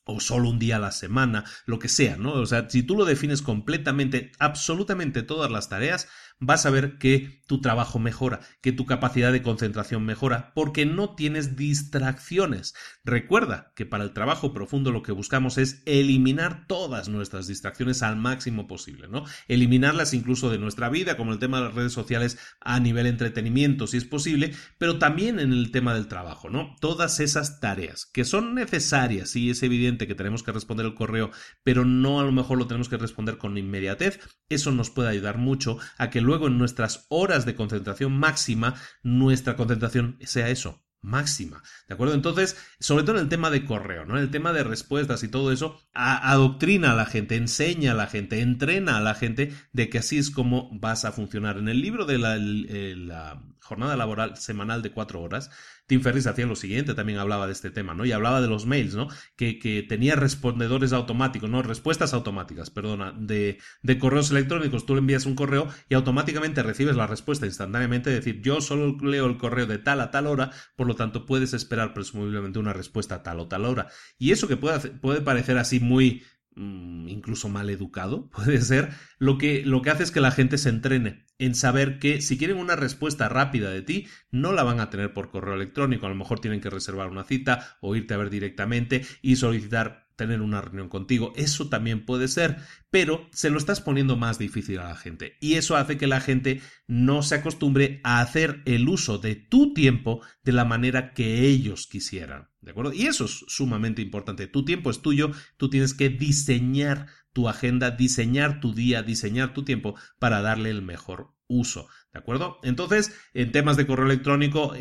[0.07, 2.33] o solo un día a la semana, lo que sea, ¿no?
[2.33, 6.07] O sea, si tú lo defines completamente, absolutamente todas las tareas,
[6.39, 11.15] vas a ver que tu trabajo mejora, que tu capacidad de concentración mejora, porque no
[11.15, 12.75] tienes distracciones.
[13.03, 18.17] Recuerda que para el trabajo profundo lo que buscamos es eliminar todas nuestras distracciones al
[18.17, 19.23] máximo posible, ¿no?
[19.47, 23.87] Eliminarlas incluso de nuestra vida, como el tema de las redes sociales a nivel entretenimiento,
[23.87, 26.75] si es posible, pero también en el tema del trabajo, ¿no?
[26.81, 31.31] Todas esas tareas que son necesarias, sí es evidente que tenemos que responder el correo,
[31.63, 34.19] pero no a lo mejor lo tenemos que responder con inmediatez,
[34.49, 39.55] eso nos puede ayudar mucho a que luego en nuestras horas de concentración máxima, nuestra
[39.55, 41.63] concentración sea eso, máxima.
[41.87, 42.13] ¿De acuerdo?
[42.13, 44.17] Entonces, sobre todo en el tema de correo, ¿no?
[44.17, 48.07] En el tema de respuestas y todo eso, adoctrina a la gente, enseña a la
[48.07, 51.57] gente, entrena a la gente de que así es como vas a funcionar.
[51.57, 55.49] En el libro de la, la jornada laboral semanal de cuatro horas,
[55.87, 58.05] Tim Ferriss hacía lo siguiente, también hablaba de este tema, ¿no?
[58.05, 59.07] Y hablaba de los mails, ¿no?
[59.37, 61.61] Que, que tenía respondedores automáticos, ¿no?
[61.61, 64.85] Respuestas automáticas, perdona, de, de, correos electrónicos.
[64.85, 69.25] Tú le envías un correo y automáticamente recibes la respuesta instantáneamente, decir, yo solo leo
[69.25, 73.15] el correo de tal a tal hora, por lo tanto puedes esperar presumiblemente una respuesta
[73.15, 73.87] a tal o tal hora.
[74.17, 76.23] Y eso que puede, puede parecer así muy
[76.57, 78.89] incluso mal educado, puede ser,
[79.19, 82.37] lo que, lo que hace es que la gente se entrene en saber que si
[82.37, 86.09] quieren una respuesta rápida de ti, no la van a tener por correo electrónico, a
[86.09, 90.41] lo mejor tienen que reservar una cita o irte a ver directamente y solicitar tener
[90.41, 91.31] una reunión contigo.
[91.37, 92.57] Eso también puede ser,
[92.89, 95.37] pero se lo estás poniendo más difícil a la gente.
[95.39, 99.73] Y eso hace que la gente no se acostumbre a hacer el uso de tu
[99.73, 102.49] tiempo de la manera que ellos quisieran.
[102.59, 102.91] ¿De acuerdo?
[102.91, 104.47] Y eso es sumamente importante.
[104.47, 109.63] Tu tiempo es tuyo, tú tienes que diseñar tu agenda, diseñar tu día, diseñar tu
[109.63, 111.87] tiempo para darle el mejor uso.
[112.13, 112.59] ¿De acuerdo?
[112.63, 114.73] Entonces, en temas de correo electrónico,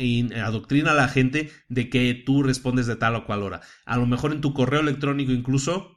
[0.43, 3.61] adoctrina a la gente de que tú respondes de tal o cual hora.
[3.85, 5.96] A lo mejor en tu correo electrónico incluso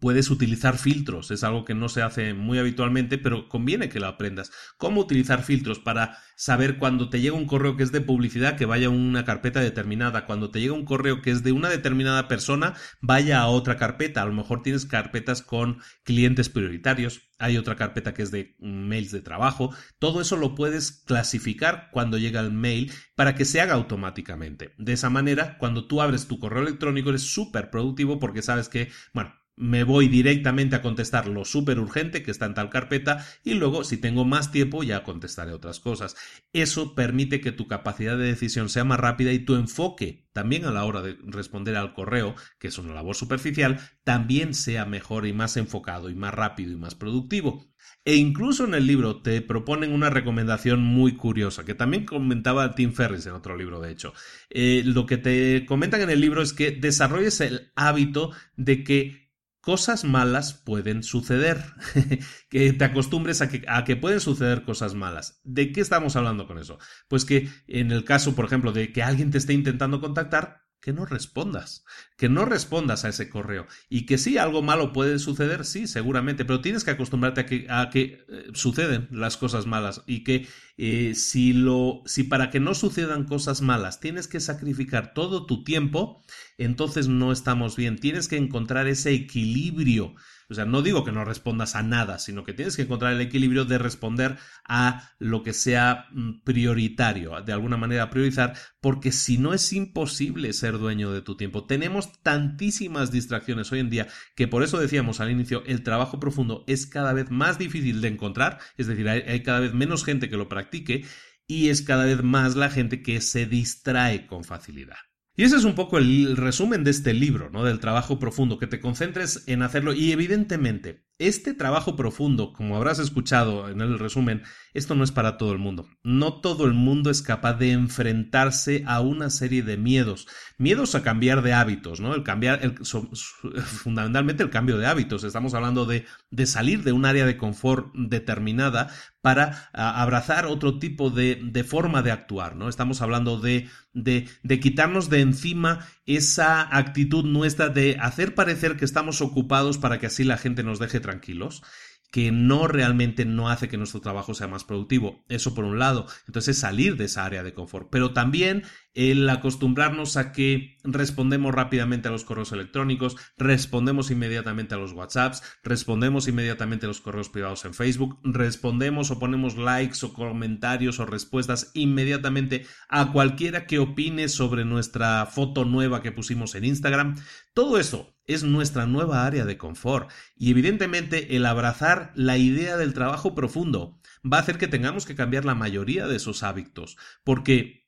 [0.00, 4.06] Puedes utilizar filtros, es algo que no se hace muy habitualmente, pero conviene que lo
[4.06, 4.52] aprendas.
[4.76, 8.66] ¿Cómo utilizar filtros para saber cuando te llega un correo que es de publicidad que
[8.66, 12.28] vaya a una carpeta determinada, cuando te llega un correo que es de una determinada
[12.28, 14.22] persona, vaya a otra carpeta?
[14.22, 19.10] A lo mejor tienes carpetas con clientes prioritarios, hay otra carpeta que es de mails
[19.10, 19.74] de trabajo.
[19.98, 24.74] Todo eso lo puedes clasificar cuando llega el mail para que se haga automáticamente.
[24.78, 28.90] De esa manera, cuando tú abres tu correo electrónico, eres súper productivo porque sabes que,
[29.12, 33.54] bueno, me voy directamente a contestar lo súper urgente que está en tal carpeta y
[33.54, 36.16] luego si tengo más tiempo ya contestaré otras cosas.
[36.52, 40.70] Eso permite que tu capacidad de decisión sea más rápida y tu enfoque también a
[40.70, 45.32] la hora de responder al correo, que es una labor superficial, también sea mejor y
[45.32, 47.66] más enfocado y más rápido y más productivo.
[48.04, 52.92] E incluso en el libro te proponen una recomendación muy curiosa, que también comentaba Tim
[52.92, 54.12] Ferriss en otro libro, de hecho.
[54.48, 59.27] Eh, lo que te comentan en el libro es que desarrolles el hábito de que
[59.60, 61.62] cosas malas pueden suceder,
[62.50, 65.40] que te acostumbres a que, a que pueden suceder cosas malas.
[65.44, 66.78] ¿De qué estamos hablando con eso?
[67.08, 70.92] Pues que en el caso, por ejemplo, de que alguien te esté intentando contactar, que
[70.92, 71.84] no respondas,
[72.16, 73.66] que no respondas a ese correo.
[73.88, 77.66] Y que sí, algo malo puede suceder, sí, seguramente, pero tienes que acostumbrarte a que,
[77.68, 82.60] a que eh, suceden las cosas malas y que eh, si, lo, si para que
[82.60, 86.22] no sucedan cosas malas tienes que sacrificar todo tu tiempo,
[86.56, 90.14] entonces no estamos bien, tienes que encontrar ese equilibrio
[90.50, 93.20] o sea, no digo que no respondas a nada, sino que tienes que encontrar el
[93.20, 99.36] equilibrio de responder a lo que sea mm, prioritario, de alguna manera priorizar, porque si
[99.36, 101.66] no es imposible ser dueño de tu tiempo.
[101.66, 106.64] Tenemos tantísimas distracciones hoy en día que por eso decíamos al inicio, el trabajo profundo
[106.66, 110.36] es cada vez más difícil de encontrar, es decir, hay, cada vez menos gente que
[110.36, 111.04] lo practique
[111.46, 114.96] y es cada vez más la gente que se distrae con facilidad.
[115.38, 117.62] Y ese es un poco el resumen de este libro, ¿no?
[117.62, 123.00] Del trabajo profundo, que te concentres en hacerlo y evidentemente este trabajo profundo, como habrás
[123.00, 124.42] escuchado en el resumen,
[124.72, 125.88] esto no es para todo el mundo.
[126.04, 130.28] No todo el mundo es capaz de enfrentarse a una serie de miedos.
[130.58, 132.14] Miedos a cambiar de hábitos, ¿no?
[132.14, 132.60] El cambiar,
[133.64, 135.24] fundamentalmente el cambio de hábitos.
[135.24, 138.88] Estamos hablando de, de, salir de un área de confort determinada
[139.20, 142.68] para abrazar otro tipo de, de, forma de actuar, ¿no?
[142.68, 148.84] Estamos hablando de, de, de quitarnos de encima esa actitud nuestra de hacer parecer que
[148.84, 151.62] estamos ocupados para que así la gente nos deje tranquilos
[152.10, 155.24] que no realmente no hace que nuestro trabajo sea más productivo.
[155.28, 156.06] Eso por un lado.
[156.26, 157.88] Entonces salir de esa área de confort.
[157.90, 164.78] Pero también el acostumbrarnos a que respondemos rápidamente a los correos electrónicos, respondemos inmediatamente a
[164.78, 170.12] los WhatsApps, respondemos inmediatamente a los correos privados en Facebook, respondemos o ponemos likes o
[170.12, 176.64] comentarios o respuestas inmediatamente a cualquiera que opine sobre nuestra foto nueva que pusimos en
[176.64, 177.16] Instagram.
[177.54, 182.94] Todo eso es nuestra nueva área de confort y evidentemente el abrazar la idea del
[182.94, 187.87] trabajo profundo va a hacer que tengamos que cambiar la mayoría de esos hábitos porque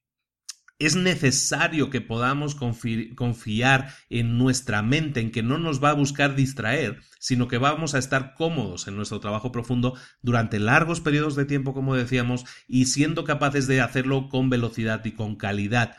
[0.81, 6.35] es necesario que podamos confiar en nuestra mente, en que no nos va a buscar
[6.35, 11.45] distraer, sino que vamos a estar cómodos en nuestro trabajo profundo durante largos periodos de
[11.45, 15.99] tiempo, como decíamos, y siendo capaces de hacerlo con velocidad y con calidad.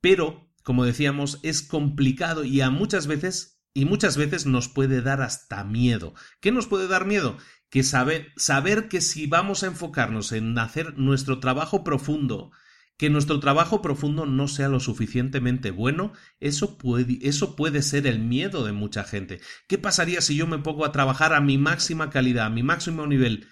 [0.00, 5.20] Pero, como decíamos, es complicado y a muchas veces, y muchas veces nos puede dar
[5.20, 6.14] hasta miedo.
[6.40, 7.36] ¿Qué nos puede dar miedo?
[7.68, 12.50] Que saber, saber que si vamos a enfocarnos en hacer nuestro trabajo profundo,
[12.96, 18.20] que nuestro trabajo profundo no sea lo suficientemente bueno, eso puede, eso puede ser el
[18.20, 19.40] miedo de mucha gente.
[19.66, 23.06] ¿Qué pasaría si yo me pongo a trabajar a mi máxima calidad, a mi máximo
[23.06, 23.48] nivel?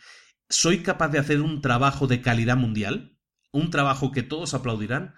[0.49, 3.19] ¿Soy capaz de hacer un trabajo de calidad mundial?
[3.53, 5.15] ¿Un trabajo que todos aplaudirán?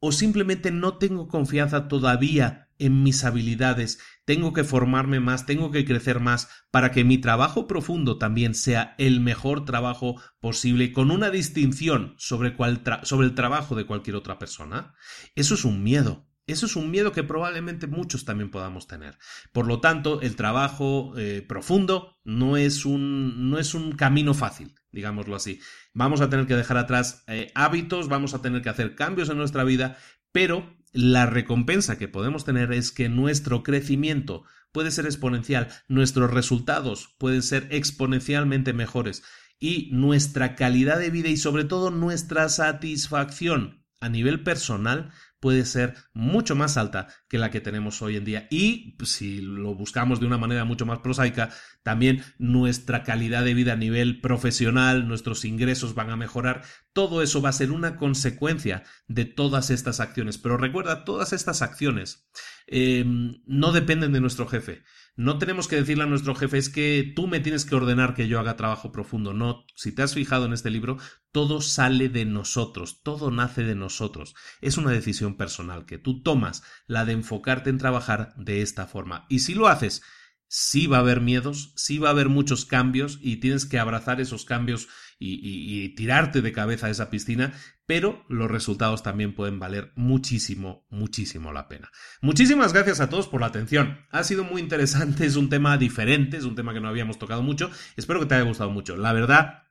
[0.00, 5.84] ¿O simplemente no tengo confianza todavía en mis habilidades, tengo que formarme más, tengo que
[5.84, 11.30] crecer más para que mi trabajo profundo también sea el mejor trabajo posible con una
[11.30, 12.56] distinción sobre,
[13.02, 14.94] sobre el trabajo de cualquier otra persona.
[15.34, 16.26] Eso es un miedo.
[16.46, 19.18] Eso es un miedo que probablemente muchos también podamos tener.
[19.52, 24.74] Por lo tanto, el trabajo eh, profundo no es, un, no es un camino fácil,
[24.92, 25.60] digámoslo así.
[25.92, 29.38] Vamos a tener que dejar atrás eh, hábitos, vamos a tener que hacer cambios en
[29.38, 29.98] nuestra vida,
[30.30, 37.14] pero la recompensa que podemos tener es que nuestro crecimiento puede ser exponencial, nuestros resultados
[37.18, 39.22] pueden ser exponencialmente mejores
[39.58, 45.94] y nuestra calidad de vida y sobre todo nuestra satisfacción a nivel personal puede ser
[46.12, 48.46] mucho más alta que la que tenemos hoy en día.
[48.50, 51.50] Y si lo buscamos de una manera mucho más prosaica,
[51.82, 56.62] también nuestra calidad de vida a nivel profesional, nuestros ingresos van a mejorar.
[56.92, 60.38] Todo eso va a ser una consecuencia de todas estas acciones.
[60.38, 62.28] Pero recuerda, todas estas acciones
[62.66, 63.04] eh,
[63.46, 64.82] no dependen de nuestro jefe.
[65.16, 68.28] No tenemos que decirle a nuestro jefe es que tú me tienes que ordenar que
[68.28, 69.32] yo haga trabajo profundo.
[69.32, 70.98] No, si te has fijado en este libro,
[71.32, 74.34] todo sale de nosotros, todo nace de nosotros.
[74.60, 79.24] Es una decisión personal que tú tomas, la de enfocarte en trabajar de esta forma.
[79.30, 80.02] Y si lo haces,
[80.48, 84.20] sí va a haber miedos, sí va a haber muchos cambios y tienes que abrazar
[84.20, 84.86] esos cambios
[85.18, 87.54] y, tirarte de cabeza a esa piscina,
[87.86, 91.90] pero los resultados también pueden valer muchísimo, muchísimo la pena.
[92.20, 94.04] Muchísimas gracias a todos por la atención.
[94.10, 97.42] Ha sido muy interesante, es un tema diferente, es un tema que no habíamos tocado
[97.42, 97.70] mucho.
[97.96, 98.96] Espero que te haya gustado mucho.
[98.96, 99.64] La verdad,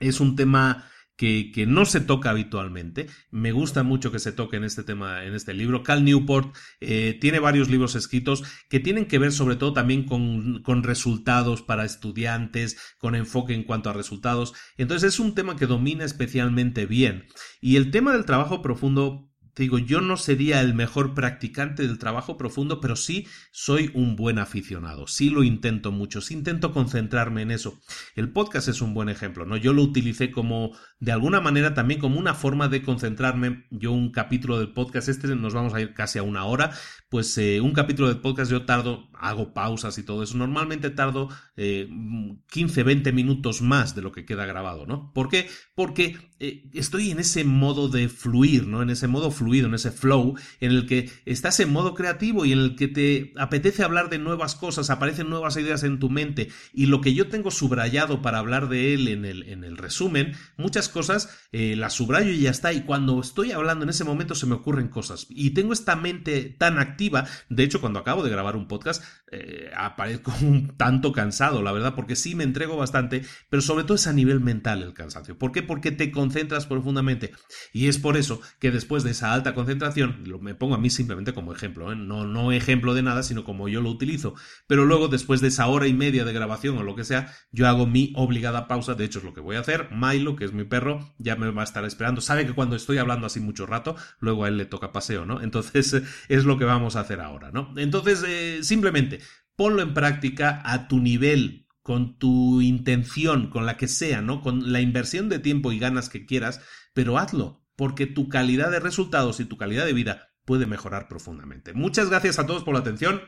[0.00, 3.06] es un tema que, no se toca habitualmente.
[3.30, 5.82] Me gusta mucho que se toque en este tema, en este libro.
[5.82, 10.62] Cal Newport eh, tiene varios libros escritos que tienen que ver sobre todo también con,
[10.62, 14.54] con resultados para estudiantes, con enfoque en cuanto a resultados.
[14.76, 17.26] Entonces es un tema que domina especialmente bien.
[17.60, 21.98] Y el tema del trabajo profundo te digo, yo no sería el mejor practicante del
[21.98, 25.06] trabajo profundo, pero sí soy un buen aficionado.
[25.06, 27.80] Sí lo intento mucho, sí intento concentrarme en eso.
[28.16, 29.56] El podcast es un buen ejemplo, ¿no?
[29.56, 33.66] Yo lo utilicé como, de alguna manera, también como una forma de concentrarme.
[33.70, 36.72] Yo un capítulo del podcast, este nos vamos a ir casi a una hora,
[37.14, 40.36] pues eh, un capítulo del podcast yo tardo, hago pausas y todo eso.
[40.36, 45.12] Normalmente tardo 15, eh, 20 minutos más de lo que queda grabado, ¿no?
[45.12, 45.48] ¿Por qué?
[45.76, 48.82] Porque eh, estoy en ese modo de fluir, ¿no?
[48.82, 52.52] En ese modo fluido, en ese flow, en el que estás en modo creativo y
[52.52, 56.48] en el que te apetece hablar de nuevas cosas, aparecen nuevas ideas en tu mente
[56.72, 60.32] y lo que yo tengo subrayado para hablar de él en el, en el resumen,
[60.56, 62.72] muchas cosas las subrayo y ya está.
[62.72, 65.26] Y cuando estoy hablando en ese momento se me ocurren cosas.
[65.28, 67.03] Y tengo esta mente tan activa
[67.48, 71.94] de hecho, cuando acabo de grabar un podcast, eh, aparezco un tanto cansado, la verdad,
[71.94, 75.38] porque sí me entrego bastante, pero sobre todo es a nivel mental el cansancio.
[75.38, 75.62] ¿Por qué?
[75.62, 77.32] Porque te concentras profundamente.
[77.72, 80.90] Y es por eso que después de esa alta concentración, lo, me pongo a mí
[80.90, 81.96] simplemente como ejemplo, ¿eh?
[81.96, 84.34] no, no ejemplo de nada, sino como yo lo utilizo.
[84.66, 87.66] Pero luego, después de esa hora y media de grabación o lo que sea, yo
[87.66, 88.94] hago mi obligada pausa.
[88.94, 89.88] De hecho, es lo que voy a hacer.
[89.90, 92.20] Milo, que es mi perro, ya me va a estar esperando.
[92.20, 95.40] Sabe que cuando estoy hablando así mucho rato, luego a él le toca paseo, ¿no?
[95.40, 97.72] Entonces, es lo que vamos hacer ahora, ¿no?
[97.76, 99.20] Entonces, eh, simplemente
[99.56, 104.40] ponlo en práctica a tu nivel, con tu intención, con la que sea, ¿no?
[104.40, 106.60] Con la inversión de tiempo y ganas que quieras,
[106.92, 111.72] pero hazlo, porque tu calidad de resultados y tu calidad de vida puede mejorar profundamente.
[111.74, 113.20] Muchas gracias a todos por la atención.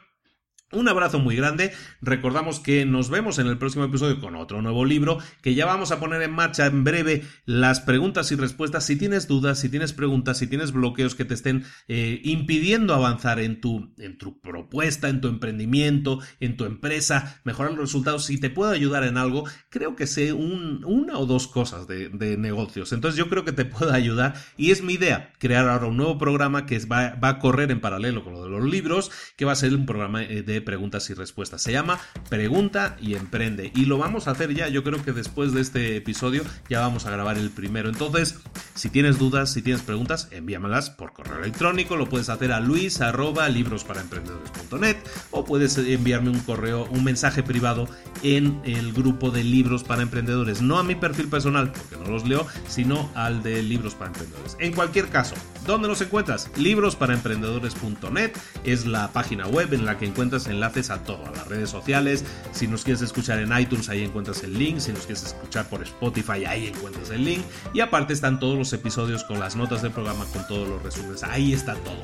[0.72, 1.72] Un abrazo muy grande.
[2.02, 5.92] Recordamos que nos vemos en el próximo episodio con otro nuevo libro que ya vamos
[5.92, 8.84] a poner en marcha en breve las preguntas y respuestas.
[8.84, 13.38] Si tienes dudas, si tienes preguntas, si tienes bloqueos que te estén eh, impidiendo avanzar
[13.38, 18.40] en tu, en tu propuesta, en tu emprendimiento, en tu empresa, mejorar los resultados, si
[18.40, 22.92] te puedo ayudar en algo, creo que sé una o dos cosas de, negocios.
[22.92, 26.18] Entonces yo creo que te puedo ayudar y es mi idea crear ahora un nuevo
[26.18, 29.52] programa que va, va a correr en paralelo con lo de los libros, que va
[29.52, 31.62] a ser un programa eh, preguntas y respuestas.
[31.62, 31.98] Se llama
[32.28, 33.72] Pregunta y Emprende.
[33.74, 37.06] Y lo vamos a hacer ya, yo creo que después de este episodio ya vamos
[37.06, 37.88] a grabar el primero.
[37.88, 38.38] Entonces,
[38.74, 41.96] si tienes dudas, si tienes preguntas, envíamelas por correo electrónico.
[41.96, 44.96] Lo puedes hacer a luis arroba librosparaemprendedores.net
[45.30, 47.88] o puedes enviarme un correo, un mensaje privado
[48.26, 50.60] en el grupo de libros para emprendedores.
[50.60, 54.56] No a mi perfil personal, porque no los leo, sino al de libros para emprendedores.
[54.58, 56.50] En cualquier caso, ¿dónde los encuentras?
[56.56, 58.32] Librosparaemprendedores.net
[58.64, 62.24] es la página web en la que encuentras enlaces a todo, a las redes sociales.
[62.50, 64.80] Si nos quieres escuchar en iTunes, ahí encuentras el link.
[64.80, 67.42] Si nos quieres escuchar por Spotify, ahí encuentras el link.
[67.74, 71.22] Y aparte están todos los episodios con las notas del programa, con todos los resúmenes.
[71.22, 72.02] Ahí está todo,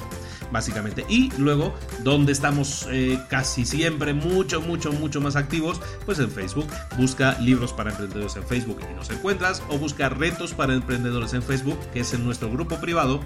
[0.53, 1.05] básicamente.
[1.09, 6.67] Y luego, donde estamos eh, casi siempre mucho, mucho, mucho más activos, pues en Facebook.
[6.97, 9.63] Busca libros para emprendedores en Facebook y nos encuentras.
[9.69, 13.21] O busca retos para emprendedores en Facebook, que es en nuestro grupo privado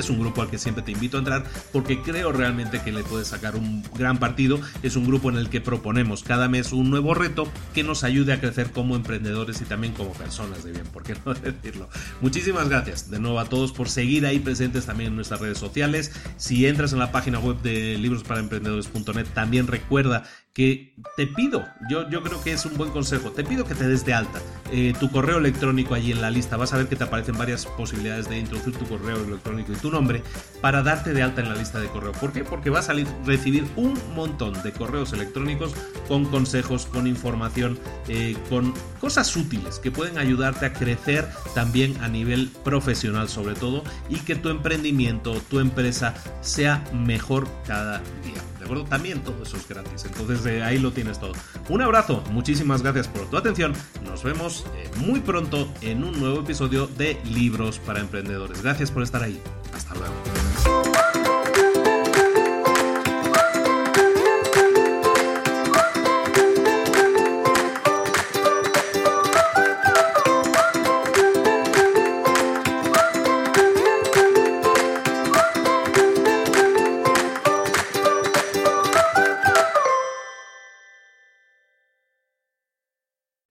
[0.00, 3.02] es un grupo al que siempre te invito a entrar porque creo realmente que le
[3.02, 4.60] puedes sacar un gran partido.
[4.82, 8.32] Es un grupo en el que proponemos cada mes un nuevo reto que nos ayude
[8.32, 11.88] a crecer como emprendedores y también como personas de bien, ¿por qué no decirlo?
[12.20, 16.12] Muchísimas gracias de nuevo a todos por seguir ahí presentes también en nuestras redes sociales.
[16.36, 20.24] Si entras en la página web de librosparaemprendedores.net, también recuerda
[20.56, 23.86] que te pido, yo, yo creo que es un buen consejo, te pido que te
[23.86, 24.40] des de alta
[24.72, 27.66] eh, tu correo electrónico allí en la lista, vas a ver que te aparecen varias
[27.66, 30.22] posibilidades de introducir tu correo electrónico y tu nombre
[30.62, 32.12] para darte de alta en la lista de correo.
[32.12, 32.42] ¿Por qué?
[32.42, 32.94] Porque vas a
[33.26, 35.74] recibir un montón de correos electrónicos
[36.08, 37.78] con consejos, con información,
[38.08, 43.84] eh, con cosas útiles que pueden ayudarte a crecer también a nivel profesional sobre todo
[44.08, 48.55] y que tu emprendimiento, tu empresa sea mejor cada día.
[48.88, 50.04] También todo eso es gratis.
[50.04, 51.32] Entonces eh, ahí lo tienes todo.
[51.68, 53.72] Un abrazo, muchísimas gracias por tu atención.
[54.04, 58.62] Nos vemos eh, muy pronto en un nuevo episodio de Libros para Emprendedores.
[58.62, 59.40] Gracias por estar ahí.
[59.74, 60.14] Hasta luego.